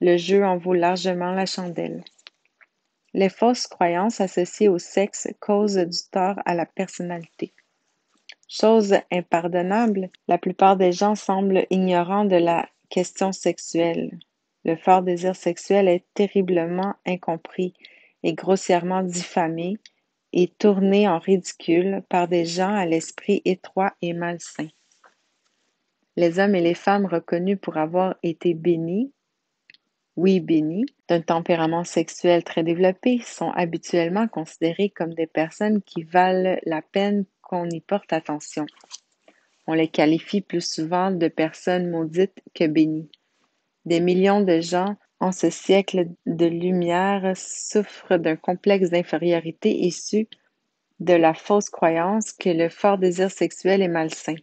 [0.01, 2.05] Le jeu en vaut largement la chandelle.
[3.15, 7.53] Les fausses croyances associées au sexe causent du tort à la personnalité.
[8.55, 14.19] Chose impardonnable, la plupart des gens semblent ignorants de la question sexuelle.
[14.67, 17.73] Le fort désir sexuel est terriblement incompris
[18.23, 19.79] et grossièrement diffamé
[20.35, 24.69] et tourné en ridicule par des gens à l'esprit étroit et malsain.
[26.17, 29.15] Les hommes et les femmes reconnus pour avoir été bénis,
[30.17, 36.59] oui bénis, d'un tempérament sexuel très développé sont habituellement considérés comme des personnes qui valent
[36.67, 38.65] la peine qu'on y porte attention.
[39.67, 43.11] On les qualifie plus souvent de personnes maudites que bénies.
[43.85, 50.29] Des millions de gens en ce siècle de lumière souffre d'un complexe d'infériorité issu
[50.99, 54.37] de la fausse croyance que le fort désir sexuel est malsain.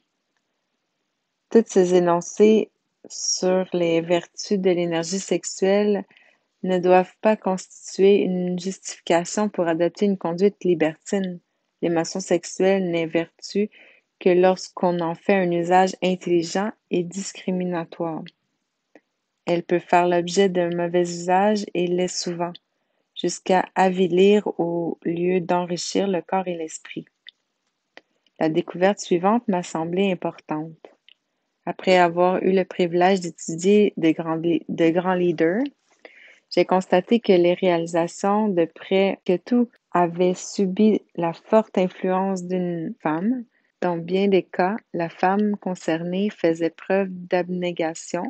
[1.49, 2.69] Toutes ces énoncés
[3.07, 6.05] sur les vertus de l'énergie sexuelle
[6.61, 11.39] ne doivent pas constituer une justification pour adopter une conduite libertine.
[11.81, 13.69] L'émotion sexuelle n'est vertu
[14.19, 18.23] que lorsqu'on en fait un usage intelligent et discriminatoire.
[19.45, 22.53] Elle peut faire l'objet d'un mauvais usage et l'est souvent,
[23.15, 27.05] jusqu'à avilir au lieu d'enrichir le corps et l'esprit.
[28.39, 30.75] La découverte suivante m'a semblé importante.
[31.65, 35.63] Après avoir eu le privilège d'étudier de grands, de grands leaders,
[36.49, 42.93] j'ai constaté que les réalisations de près que tout avaient subi la forte influence d'une
[43.01, 43.43] femme.
[43.81, 48.23] Dans bien des cas, la femme concernée faisait preuve d'abnégation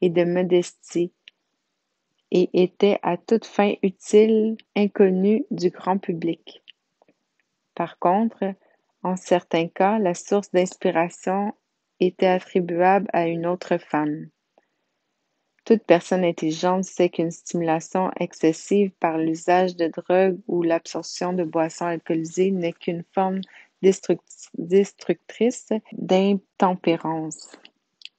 [0.00, 1.12] et de modestie,
[2.30, 6.62] et était à toute fin utile inconnue du grand public.
[7.74, 8.54] Par contre,
[9.02, 11.54] en certains cas, la source d'inspiration
[11.98, 14.28] était attribuable à une autre femme.
[15.64, 21.86] Toute personne intelligente sait qu'une stimulation excessive par l'usage de drogue ou l'absorption de boissons
[21.86, 23.40] alcoolisées n'est qu'une forme
[23.82, 27.50] destructrice d'intempérance.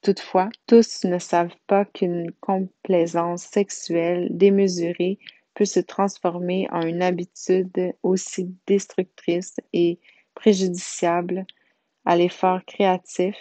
[0.02, 5.18] Toutefois, tous ne savent pas qu'une complaisance sexuelle démesurée
[5.54, 10.00] peut se transformer en une habitude aussi destructrice et
[10.34, 11.46] préjudiciable
[12.04, 13.36] à l'effort créatif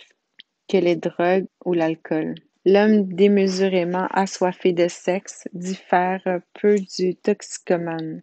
[0.68, 2.36] que les drogues ou l'alcool.
[2.63, 6.21] L'homme démesurément assoiffé de sexe diffère
[6.54, 8.21] peu du toxicomane,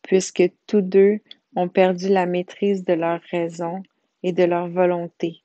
[0.00, 1.18] puisque tous deux
[1.54, 3.82] ont perdu la maîtrise de leur raison
[4.22, 5.42] et de leur volonté.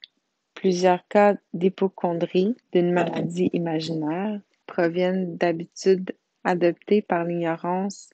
[0.53, 7.25] Plusieurs cas d'hypocondrie, d'une maladie imaginaire, proviennent d'habitudes adoptées par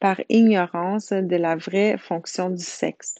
[0.02, 3.16] par ignorance de la vraie fonction du sexe.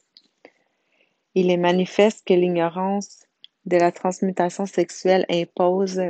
[1.36, 3.28] Il est manifeste que l'ignorance
[3.66, 6.02] de la transmutation sexuelle impose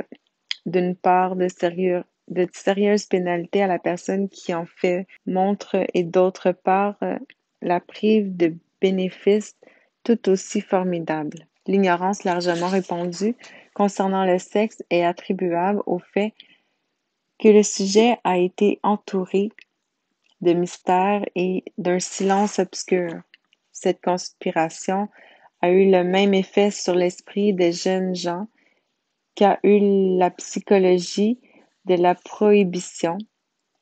[0.66, 6.02] d'une part de, sérieux, de sérieuses pénalités à la personne qui en fait montre et
[6.02, 6.96] d'autre part
[7.62, 9.56] la prive de bénéfices
[10.04, 11.46] tout aussi formidables.
[11.66, 13.34] L'ignorance largement répandue
[13.74, 16.32] concernant le sexe est attribuable au fait
[17.38, 19.50] que le sujet a été entouré
[20.40, 23.10] de mystères et d'un silence obscur.
[23.72, 25.08] Cette conspiration
[25.60, 28.46] a eu le même effet sur l'esprit des jeunes gens
[29.36, 31.38] qu'a eu la psychologie
[31.84, 33.18] de la prohibition,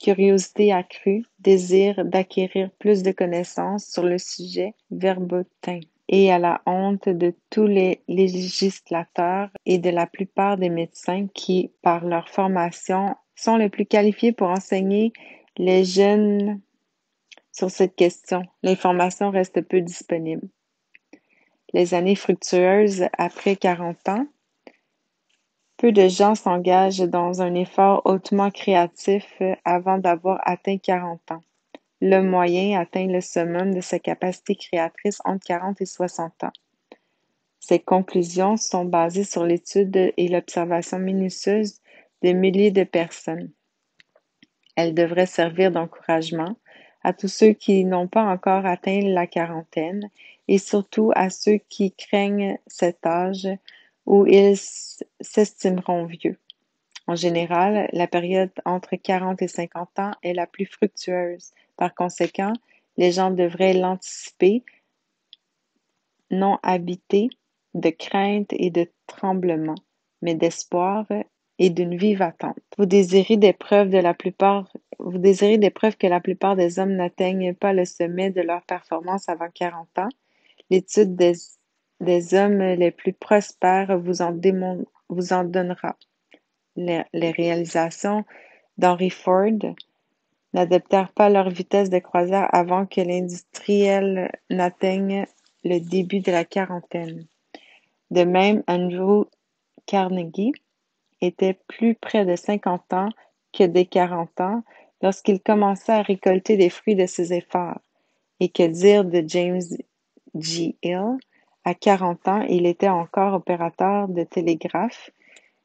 [0.02, 7.08] curiosité accrue, désir d'acquérir plus de connaissances sur le sujet verbotin et à la honte
[7.08, 13.56] de tous les législateurs et de la plupart des médecins qui, par leur formation, sont
[13.56, 15.12] les plus qualifiés pour enseigner
[15.56, 16.60] les jeunes
[17.52, 18.42] sur cette question.
[18.62, 20.48] L'information reste peu disponible.
[21.72, 24.26] Les années fructueuses après 40 ans,
[25.76, 31.42] peu de gens s'engagent dans un effort hautement créatif avant d'avoir atteint 40 ans.
[32.00, 36.52] L'homme moyen atteint le summum de sa capacité créatrice entre 40 et 60 ans.
[37.60, 41.80] Ces conclusions sont basées sur l'étude et l'observation minutieuse
[42.22, 43.50] de milliers de personnes.
[44.76, 46.56] Elles devraient servir d'encouragement
[47.02, 50.10] à tous ceux qui n'ont pas encore atteint la quarantaine
[50.48, 53.48] et surtout à ceux qui craignent cet âge
[54.06, 54.56] où ils
[55.20, 56.38] s'estimeront vieux.
[57.06, 62.52] En général, la période entre 40 et 50 ans est la plus fructueuse par conséquent,
[62.96, 64.64] les gens devraient l'anticiper,
[66.30, 67.28] non habités
[67.74, 69.74] de crainte et de tremblement,
[70.22, 71.06] mais d'espoir
[71.58, 72.58] et d'une vive attente.
[72.78, 76.78] Vous désirez des preuves de la plupart, vous désirez des preuves que la plupart des
[76.78, 80.08] hommes n'atteignent pas le sommet de leur performance avant 40 ans.
[80.70, 81.34] L'étude des,
[82.00, 85.96] des hommes les plus prospères vous en, donnera.
[86.76, 88.24] Les, les réalisations
[88.78, 89.74] d'Henry Ford
[90.52, 95.26] n'adaptèrent pas leur vitesse de croisière avant que l'industriel n'atteigne
[95.64, 97.26] le début de la quarantaine.
[98.10, 99.24] De même, Andrew
[99.86, 100.52] Carnegie
[101.20, 103.08] était plus près de 50 ans
[103.52, 104.62] que des 40 ans
[105.02, 107.80] lorsqu'il commença à récolter les fruits de ses efforts.
[108.40, 109.62] Et que dire de James
[110.34, 110.76] G.
[110.82, 111.18] Hill?
[111.66, 115.10] À 40 ans, il était encore opérateur de télégraphe.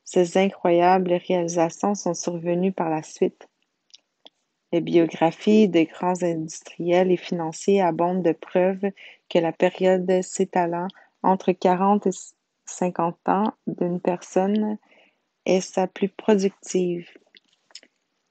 [0.05, 3.49] Ces incroyables réalisations sont survenues par la suite.
[4.71, 8.91] Les biographies de grands industriels et financiers abondent de preuves
[9.29, 10.87] que la période s'étalant
[11.21, 12.11] entre 40 et
[12.65, 14.77] 50 ans d'une personne
[15.45, 17.09] est sa plus productive.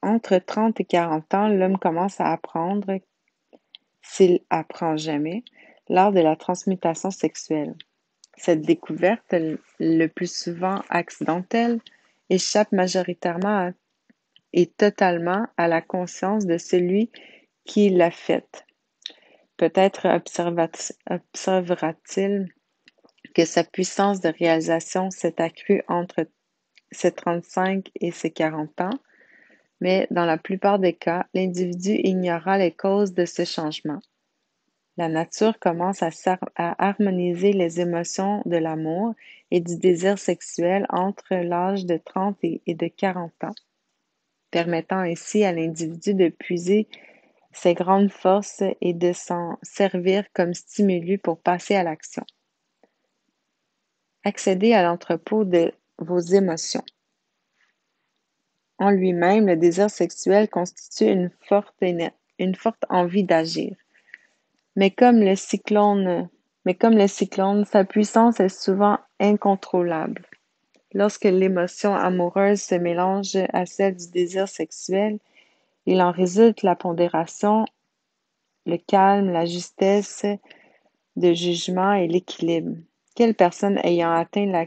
[0.00, 2.98] Entre 30 et 40 ans, l'homme commence à apprendre,
[4.00, 5.42] s'il apprend jamais,
[5.89, 7.74] l'art de la transmutation sexuelle.
[8.36, 9.34] Cette découverte,
[9.80, 11.80] le plus souvent accidentelle,
[12.30, 13.72] échappe majoritairement
[14.53, 17.11] et totalement à la conscience de celui
[17.64, 18.64] qui l'a faite.
[19.57, 20.07] Peut-être
[21.07, 22.49] observera-t-il
[23.34, 26.28] que sa puissance de réalisation s'est accrue entre
[26.91, 28.99] ses 35 et ses 40 ans,
[29.80, 34.01] mais dans la plupart des cas, l'individu ignora les causes de ce changement.
[34.99, 36.11] La nature commence à,
[36.57, 39.14] harmoniser les émotions de l'amour
[39.51, 43.55] et du désir sexuel entre l'âge de 30 et de 40 ans
[44.51, 46.88] permettant ainsi à l'individu de puiser
[47.53, 52.24] ses grandes forces et de s'en servir comme stimulus pour passer à l'action.
[54.24, 56.84] Accéder à l'entrepôt de vos émotions.
[58.78, 61.30] En lui-même, le désir sexuel constitue
[62.38, 63.76] une forte envie d'agir.
[64.79, 66.29] Mais comme le cyclone,
[66.64, 70.24] mais comme le cyclone, sa puissance est souvent incontrôlable.
[70.95, 75.18] Lorsque l'émotion amoureuse se mélange à celle du désir sexuel,
[75.85, 77.64] il en résulte la pondération,
[78.66, 80.24] le calme, la justesse
[81.16, 82.76] de jugement et l'équilibre.
[83.16, 84.66] Quelle personne ayant atteint la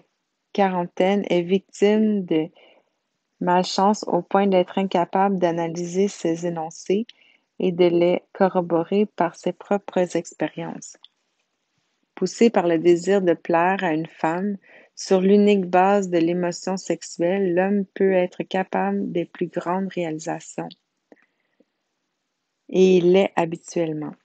[0.52, 2.50] quarantaine est victime de
[3.40, 7.08] malchance au point d'être incapable d'analyser ses énoncés
[7.64, 10.98] et de les corroborer par ses propres expériences.
[12.16, 14.58] Poussé par le désir de plaire à une femme,
[14.96, 20.70] sur l'unique base de l'émotion sexuelle, l'homme peut être capable des plus grandes réalisations.
[22.70, 24.16] Et il l'est habituellement.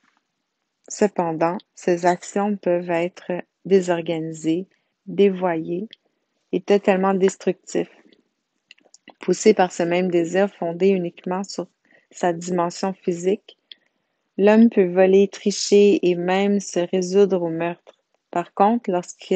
[0.89, 3.33] Cependant, ses actions peuvent être
[3.67, 4.67] désorganisées,
[5.05, 5.89] dévoyées
[6.53, 7.91] et totalement destructives.
[9.21, 11.67] Poussé par ce même désir fondé uniquement sur
[12.11, 13.59] sa dimension physique,
[14.39, 17.95] l'homme peut voler, tricher et même se résoudre au meurtre.
[18.31, 19.35] Par contre, lorsque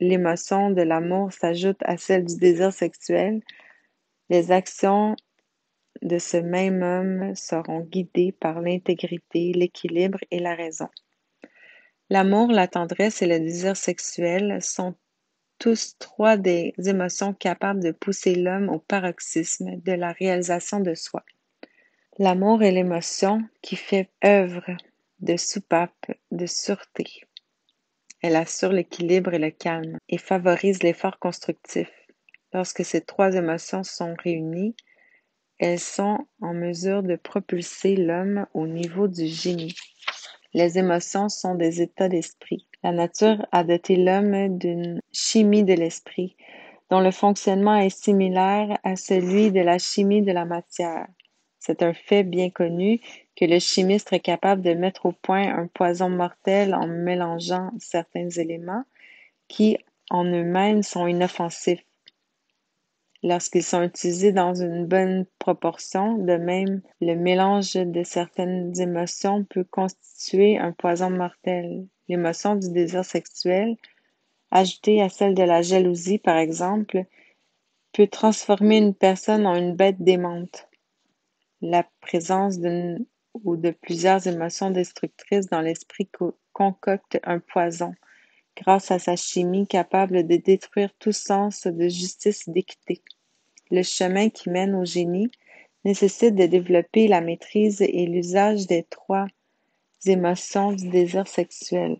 [0.00, 3.40] l'émotion de l'amour s'ajoute à celle du désir sexuel,
[4.30, 5.16] les actions
[6.02, 10.88] de ce même homme seront guidées par l'intégrité, l'équilibre et la raison.
[12.10, 14.94] L'amour, la tendresse et le désir sexuel sont
[15.58, 21.24] tous trois des émotions capables de pousser l'homme au paroxysme de la réalisation de soi.
[22.20, 24.76] L'amour est l'émotion qui fait œuvre
[25.20, 27.04] de soupape de sûreté.
[28.22, 31.88] Elle assure l'équilibre et le calme et favorise l'effort constructif.
[32.52, 34.74] Lorsque ces trois émotions sont réunies,
[35.60, 39.76] elles sont en mesure de propulser l'homme au niveau du génie.
[40.54, 42.66] Les émotions sont des états d'esprit.
[42.82, 46.34] La nature a doté l'homme d'une chimie de l'esprit,
[46.90, 51.06] dont le fonctionnement est similaire à celui de la chimie de la matière.
[51.68, 52.98] C'est un fait bien connu
[53.36, 58.30] que le chimiste est capable de mettre au point un poison mortel en mélangeant certains
[58.30, 58.84] éléments
[59.48, 59.76] qui,
[60.08, 61.84] en eux-mêmes, sont inoffensifs.
[63.22, 69.64] Lorsqu'ils sont utilisés dans une bonne proportion, de même, le mélange de certaines émotions peut
[69.64, 71.86] constituer un poison mortel.
[72.08, 73.76] L'émotion du désir sexuel,
[74.50, 77.04] ajoutée à celle de la jalousie, par exemple,
[77.92, 80.67] peut transformer une personne en une bête démente.
[81.60, 83.04] La présence d'une
[83.44, 86.08] ou de plusieurs émotions destructrices dans l'esprit
[86.52, 87.94] concocte un poison,
[88.56, 93.02] grâce à sa chimie capable de détruire tout sens de justice et d'équité.
[93.70, 95.30] Le chemin qui mène au génie
[95.84, 99.26] nécessite de développer la maîtrise et l'usage des trois
[100.06, 101.98] émotions du désir sexuel.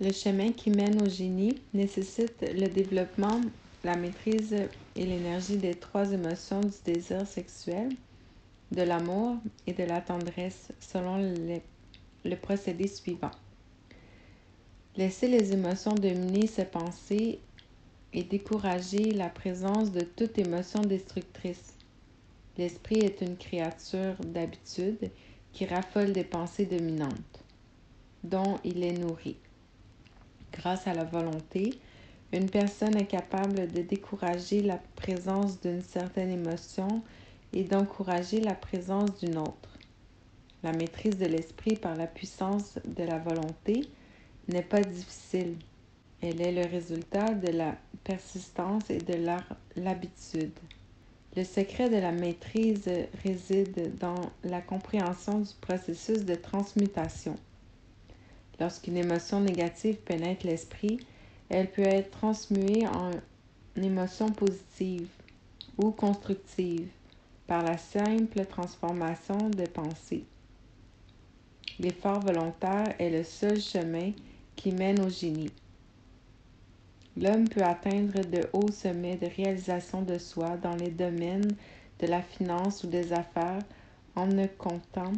[0.00, 3.40] Le chemin qui mène au génie nécessite le développement
[3.84, 4.54] la maîtrise
[4.96, 7.90] et l'énergie des trois émotions du désir sexuel,
[8.72, 11.34] de l'amour et de la tendresse selon
[12.24, 13.30] le procédé suivant.
[14.96, 17.40] Laisser les émotions dominer ses pensées
[18.12, 21.74] et décourager la présence de toute émotion destructrice.
[22.58, 25.10] L'esprit est une créature d'habitude
[25.52, 27.44] qui raffole des pensées dominantes,
[28.24, 29.36] dont il est nourri.
[30.52, 31.78] Grâce à la volonté,
[32.32, 37.02] une personne est capable de décourager la présence d'une certaine émotion
[37.52, 39.78] et d'encourager la présence d'une autre.
[40.62, 43.88] La maîtrise de l'esprit par la puissance de la volonté
[44.48, 45.56] n'est pas difficile.
[46.22, 49.14] Elle est le résultat de la persistance et de
[49.76, 50.52] l'habitude.
[51.36, 52.88] Le secret de la maîtrise
[53.24, 57.36] réside dans la compréhension du processus de transmutation.
[58.60, 61.00] Lorsqu'une émotion négative pénètre l'esprit,
[61.50, 63.10] elle peut être transmuée en
[63.76, 65.08] émotion positive
[65.76, 66.88] ou constructive
[67.46, 70.24] par la simple transformation de pensée.
[71.80, 74.12] L'effort volontaire est le seul chemin
[74.54, 75.50] qui mène au génie.
[77.16, 81.56] L'homme peut atteindre de hauts sommets de réalisation de soi dans les domaines
[81.98, 83.62] de la finance ou des affaires
[84.14, 85.12] en ne comptant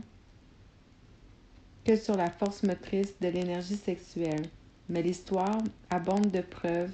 [1.85, 4.49] que sur la force motrice de l'énergie sexuelle.
[4.89, 5.59] Mais l'histoire
[5.91, 6.93] abonde de preuves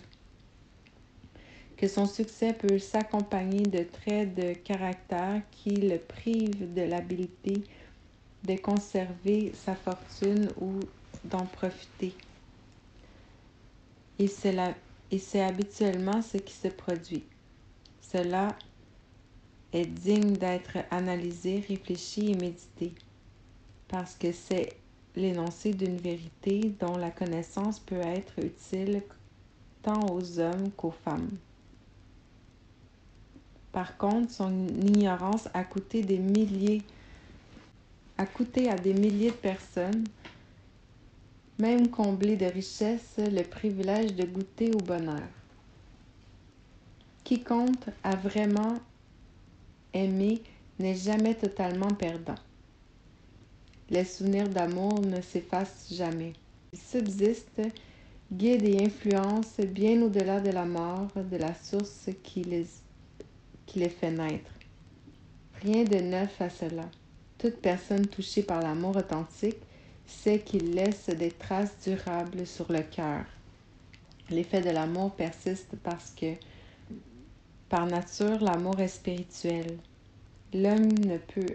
[1.76, 7.62] que son succès peut s'accompagner de traits de caractère qui le privent de l'habilité
[8.44, 10.80] de conserver sa fortune ou
[11.24, 12.14] d'en profiter.
[14.18, 17.24] Et c'est habituellement ce qui se produit.
[18.00, 18.48] Cela
[19.72, 22.92] est digne d'être analysé, réfléchi et médité,
[23.86, 24.76] parce que c'est
[25.16, 29.02] l'énoncé d'une vérité dont la connaissance peut être utile
[29.82, 31.30] tant aux hommes qu'aux femmes.
[33.72, 36.02] Par contre, son ignorance a coûté à
[38.76, 40.04] des milliers de personnes,
[41.58, 45.28] même comblées de richesses, le privilège de goûter au bonheur.
[47.24, 48.78] Quiconque a vraiment
[49.92, 50.42] aimé
[50.78, 52.36] n'est jamais totalement perdant.
[53.90, 56.34] Les souvenirs d'amour ne s'effacent jamais.
[56.72, 57.62] Ils subsistent,
[58.30, 62.66] guident et influencent bien au-delà de la mort, de la source qui les
[63.68, 64.50] qui les fait naître.
[65.62, 66.84] Rien de neuf à cela.
[67.36, 69.58] Toute personne touchée par l'amour authentique
[70.06, 73.24] sait qu'il laisse des traces durables sur le cœur.
[74.30, 76.34] L'effet de l'amour persiste parce que,
[77.68, 79.78] par nature, l'amour est spirituel.
[80.54, 81.54] L'homme ne peut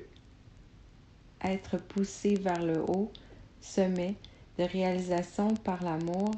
[1.43, 3.11] être poussé vers le haut
[3.59, 4.15] sommet
[4.57, 6.31] de réalisation par l'amour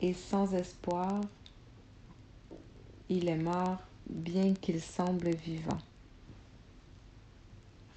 [0.00, 1.20] et sans espoir,
[3.08, 3.78] il est mort
[4.08, 5.78] bien qu'il semble vivant.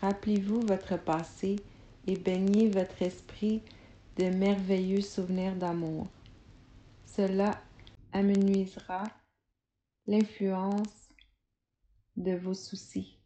[0.01, 1.57] Rappelez-vous votre passé
[2.07, 3.61] et baignez votre esprit
[4.17, 6.07] de merveilleux souvenirs d'amour.
[7.05, 7.61] Cela
[8.13, 9.03] amenuisera
[10.07, 11.09] l'influence
[12.15, 13.18] de vos soucis.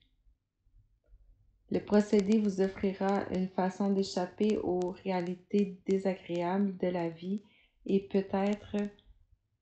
[1.73, 7.41] Le procédé vous offrira une façon d'échapper aux réalités désagréables de la vie
[7.87, 8.75] et peut-être,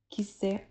[0.09, 0.67] qui sait,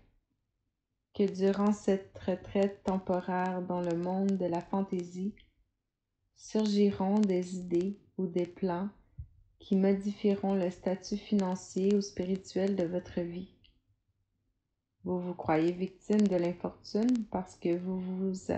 [1.15, 5.33] que durant cette retraite temporaire dans le monde de la fantaisie,
[6.35, 8.89] surgiront des idées ou des plans
[9.57, 13.49] qui modifieront le statut financier ou spirituel de votre vie.
[15.05, 18.51] Vous vous croyez victime de l'infortune parce que vous vous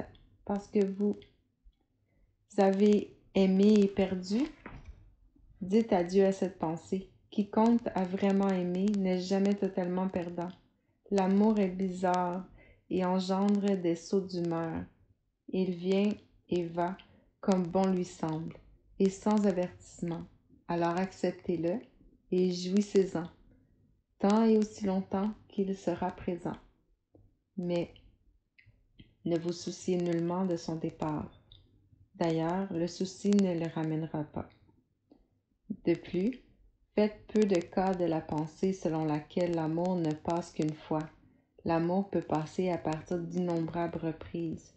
[2.59, 4.41] avez aimé et perdu.
[5.61, 7.09] Dites adieu à cette pensée.
[7.29, 10.51] Quiconque a vraiment aimé n'est jamais totalement perdant.
[11.09, 12.45] L'amour est bizarre
[12.89, 14.83] et engendre des sauts d'humeur.
[15.49, 16.11] Il vient
[16.49, 16.97] et va
[17.41, 18.55] comme bon lui semble,
[18.99, 20.23] et sans avertissement.
[20.67, 21.79] Alors acceptez-le
[22.31, 23.27] et jouissez-en,
[24.17, 26.55] tant et aussi longtemps qu'il sera présent.
[27.57, 27.93] Mais
[29.25, 31.42] ne vous souciez nullement de son départ.
[32.23, 34.47] D'ailleurs, le souci ne le ramènera pas.
[35.85, 36.41] De plus,
[36.95, 41.01] Faites peu de cas de la pensée selon laquelle l'amour ne passe qu'une fois.
[41.65, 44.75] L'amour peut passer à partir d'innombrables reprises.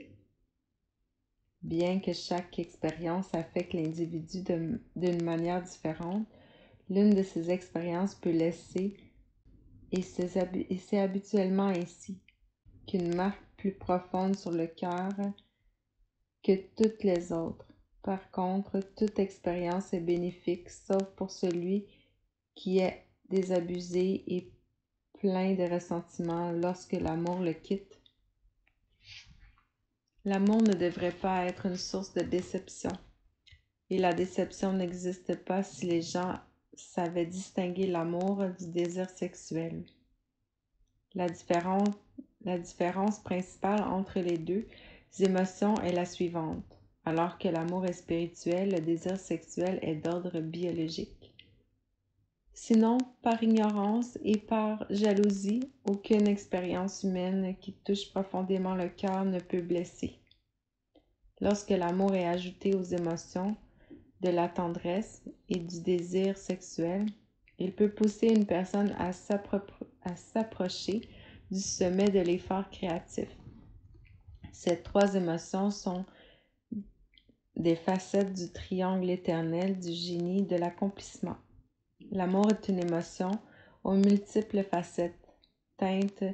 [1.60, 4.42] Bien que chaque expérience affecte l'individu
[4.96, 6.26] d'une manière différente,
[6.88, 8.96] l'une de ces expériences peut laisser,
[9.92, 12.18] et c'est habituellement ainsi,
[12.86, 15.10] qu'une marque plus profonde sur le cœur
[16.46, 17.66] que toutes les autres.
[18.02, 21.86] Par contre, toute expérience est bénéfique, sauf pour celui
[22.54, 24.52] qui est désabusé et
[25.18, 28.00] plein de ressentiment lorsque l'amour le quitte.
[30.24, 32.92] L'amour ne devrait pas être une source de déception.
[33.90, 36.38] Et la déception n'existe pas si les gens
[36.74, 39.84] savait distinguer l'amour du désir sexuel.
[41.14, 41.88] La différence,
[42.44, 44.68] la différence principale entre les deux
[45.20, 46.64] émotions est la suivante.
[47.04, 51.32] Alors que l'amour est spirituel, le désir sexuel est d'ordre biologique.
[52.52, 59.38] Sinon, par ignorance et par jalousie, aucune expérience humaine qui touche profondément le cœur ne
[59.38, 60.18] peut blesser.
[61.40, 63.56] Lorsque l'amour est ajouté aux émotions
[64.22, 67.06] de la tendresse et du désir sexuel,
[67.58, 71.02] il peut pousser une personne à s'approcher
[71.50, 73.28] du sommet de l'effort créatif.
[74.58, 76.06] Ces trois émotions sont
[77.56, 81.36] des facettes du triangle éternel du génie de l'accomplissement.
[82.10, 83.30] L'amour est une émotion
[83.84, 85.28] aux multiples facettes,
[85.76, 86.24] teintes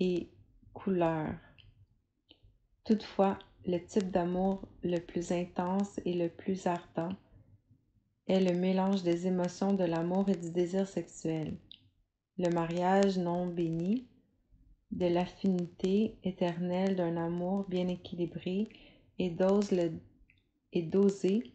[0.00, 0.30] et
[0.72, 1.34] couleurs.
[2.84, 7.12] Toutefois, le type d'amour le plus intense et le plus ardent
[8.28, 11.54] est le mélange des émotions de l'amour et du désir sexuel.
[12.38, 14.08] Le mariage non béni,
[14.90, 18.68] de l'affinité éternelle d'un amour bien équilibré
[19.18, 21.52] et le dosé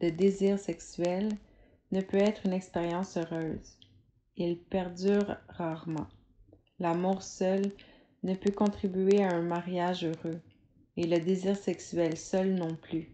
[0.00, 1.28] de désir sexuel
[1.92, 3.78] ne peut être une expérience heureuse.
[4.36, 6.08] Il perdure rarement.
[6.80, 7.72] L'amour seul
[8.24, 10.40] ne peut contribuer à un mariage heureux,
[10.96, 13.08] et le désir sexuel seul non plus.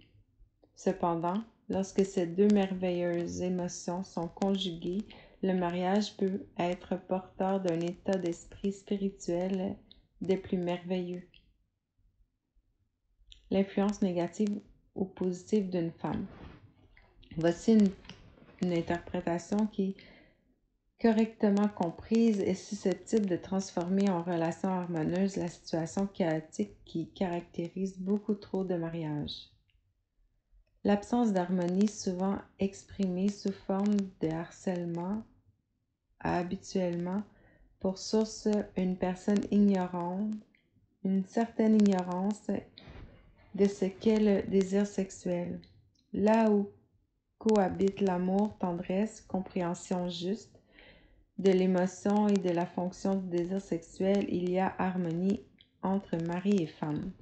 [0.74, 5.04] Cependant, lorsque ces deux merveilleuses émotions sont conjuguées,
[5.42, 9.76] le mariage peut être porteur d'un état d'esprit spirituel
[10.20, 11.22] des plus merveilleux.
[13.50, 14.60] L'influence négative
[14.94, 16.26] ou positive d'une femme.
[17.36, 19.96] Voici une, interprétation qui,
[21.00, 28.34] correctement comprise, est susceptible de transformer en relation harmonieuse la situation chaotique qui caractérise beaucoup
[28.34, 29.48] trop de mariages.
[30.84, 35.22] L'absence d'harmonie, souvent exprimée sous forme de harcèlement,
[36.20, 37.22] habituellement
[37.80, 40.34] pour source une personne ignorante,
[41.04, 42.50] une certaine ignorance
[43.54, 45.60] de ce qu'est le désir sexuel.
[46.12, 46.68] Là où
[47.38, 50.60] cohabite l'amour, tendresse, compréhension juste
[51.38, 55.40] de l'émotion et de la fonction du désir sexuel, il y a harmonie
[55.82, 57.12] entre mari et femme.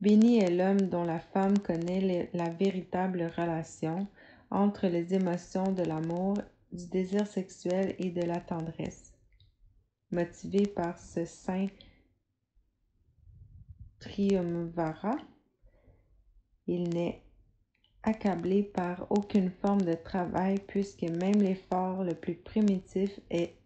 [0.00, 4.06] Béni est l'homme dont la femme connaît la véritable relation
[4.50, 6.36] entre les émotions de l'amour,
[6.72, 9.12] du désir sexuel et de la tendresse.
[10.10, 11.68] Motivé par ce saint
[14.00, 15.16] triumvara,
[16.66, 17.22] il n'est
[18.02, 23.58] accablé par aucune forme de travail puisque même l'effort le plus primitif est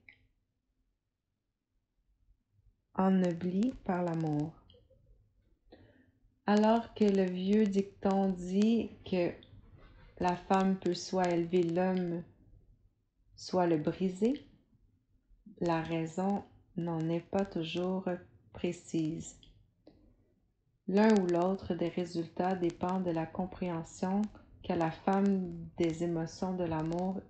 [2.95, 4.53] ennobli par l'amour.
[6.47, 9.33] Alors que le vieux dicton dit que
[10.19, 12.23] la femme peut soit élever l'homme,
[13.43, 14.47] soit le briser,
[15.59, 16.45] la raison
[16.77, 18.09] n'en est pas toujours
[18.53, 19.37] précise.
[20.87, 24.23] L'un ou l'autre des résultats dépend de la compréhension
[24.63, 27.21] qu'a la femme des émotions de l'amour,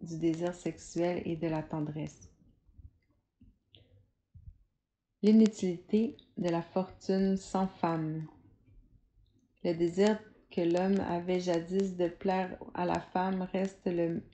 [0.00, 2.28] du désir sexuel et de la tendresse.
[5.22, 8.26] L'inutilité de la fortune sans femme.
[9.62, 10.18] Le désir
[10.50, 14.24] que l'homme avait jadis de plaire à la femme reste le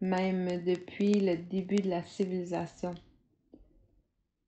[0.00, 2.94] même depuis le début de la civilisation.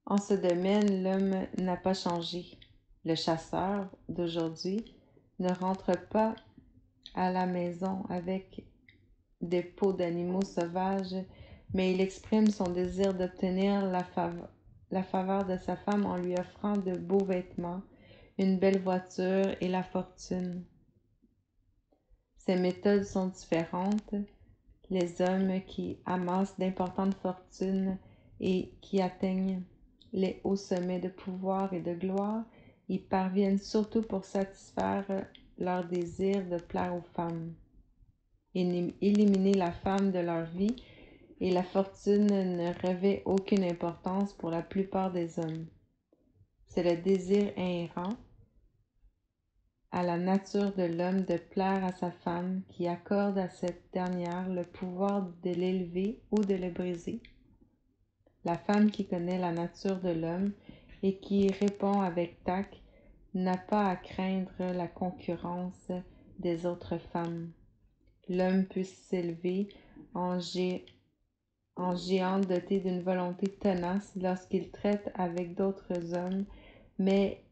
[0.07, 2.59] En ce domaine, l'homme n'a pas changé.
[3.05, 4.85] Le chasseur d'aujourd'hui
[5.39, 6.35] ne rentre pas
[7.15, 8.65] à la maison avec
[9.41, 11.17] des peaux d'animaux sauvages,
[11.75, 14.05] mais il exprime son désir d'obtenir la,
[15.03, 17.83] faveur de sa femme en lui offrant de beaux vêtements,
[18.39, 20.65] une belle voiture et la fortune.
[22.37, 24.15] Ces méthodes sont différentes.
[24.91, 27.99] Les hommes qui amassent d'importantes fortunes
[28.41, 29.63] et qui atteignent
[30.13, 32.45] les hauts sommets de pouvoir et de gloire
[32.89, 35.07] y parviennent surtout pour satisfaire
[35.59, 37.55] leur désir de plaire aux femmes.
[38.55, 40.77] Éliminer la femme de leur vie
[41.41, 45.67] et la fortune ne revêt aucune importance pour la plupart des hommes.
[46.69, 48.15] C'est le désir inhérent
[49.93, 54.49] à la nature de l'homme de plaire à sa femme qui accorde à cette dernière
[54.49, 57.21] le pouvoir de l'élever ou de le briser.
[58.47, 60.53] La femme qui connaît la nature de l'homme
[61.03, 62.75] et qui répond avec tact
[63.35, 65.93] n'a pas à craindre la concurrence
[66.39, 67.53] des autres femmes.
[68.31, 69.69] L'homme peut s'élever
[70.15, 70.39] en,
[71.77, 76.47] en géant doté d'une volonté tenace lorsqu'il traite avec d'autres hommes,
[76.99, 77.43] mais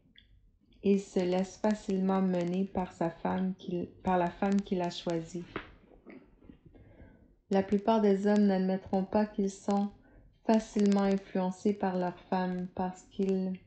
[0.83, 3.53] il se laisse facilement mener par, sa femme
[4.03, 5.45] par la femme qu'il a choisie.
[7.51, 9.89] La plupart des hommes n'admettront pas qu'ils sont
[10.45, 13.59] facilement influencés par leur femme parce qu'il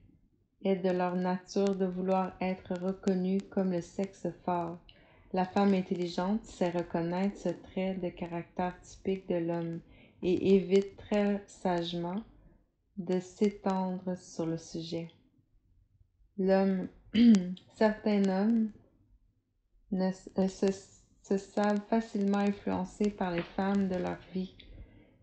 [0.65, 4.79] est de leur nature de vouloir être reconnus comme le sexe fort.
[5.33, 9.81] La femme intelligente sait reconnaître ce trait de caractère typique de l'homme
[10.23, 12.23] et évite très sagement
[12.97, 15.09] de s'étendre sur le sujet.
[16.39, 16.89] L'homme,
[17.77, 18.71] certains hommes
[19.93, 20.11] euh,
[20.49, 24.53] se, savent facilement influencés par les femmes de leur vie,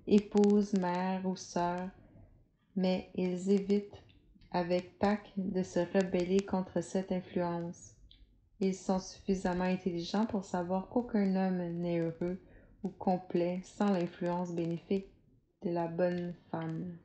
[0.07, 1.89] épouses, mères ou sœurs,
[2.77, 4.01] mais ils évitent
[4.51, 7.95] avec tact de se rebeller contre cette influence.
[8.61, 12.39] Ils sont suffisamment intelligents pour savoir qu'aucun homme n'est heureux
[12.83, 15.11] ou complet sans l'influence bénéfique
[15.63, 16.97] de la bonne femme.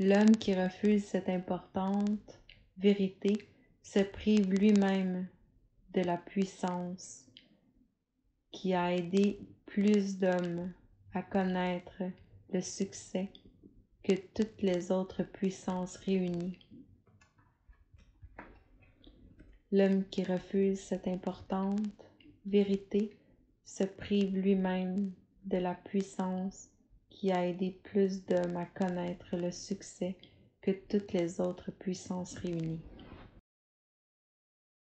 [0.00, 2.40] L'homme qui refuse cette importante
[2.76, 3.48] vérité
[3.82, 5.26] se prive lui-même
[5.92, 7.26] de la puissance
[8.52, 10.72] qui a aidé plus d'hommes
[11.14, 12.04] à connaître
[12.52, 13.28] le succès
[14.04, 16.60] que toutes les autres puissances réunies.
[19.72, 22.04] L'homme qui refuse cette importante
[22.46, 23.16] vérité
[23.64, 25.10] se prive lui-même
[25.44, 26.70] de la puissance
[27.18, 30.16] qui a aidé plus d'hommes à connaître le succès
[30.60, 32.80] que toutes les autres puissances réunies.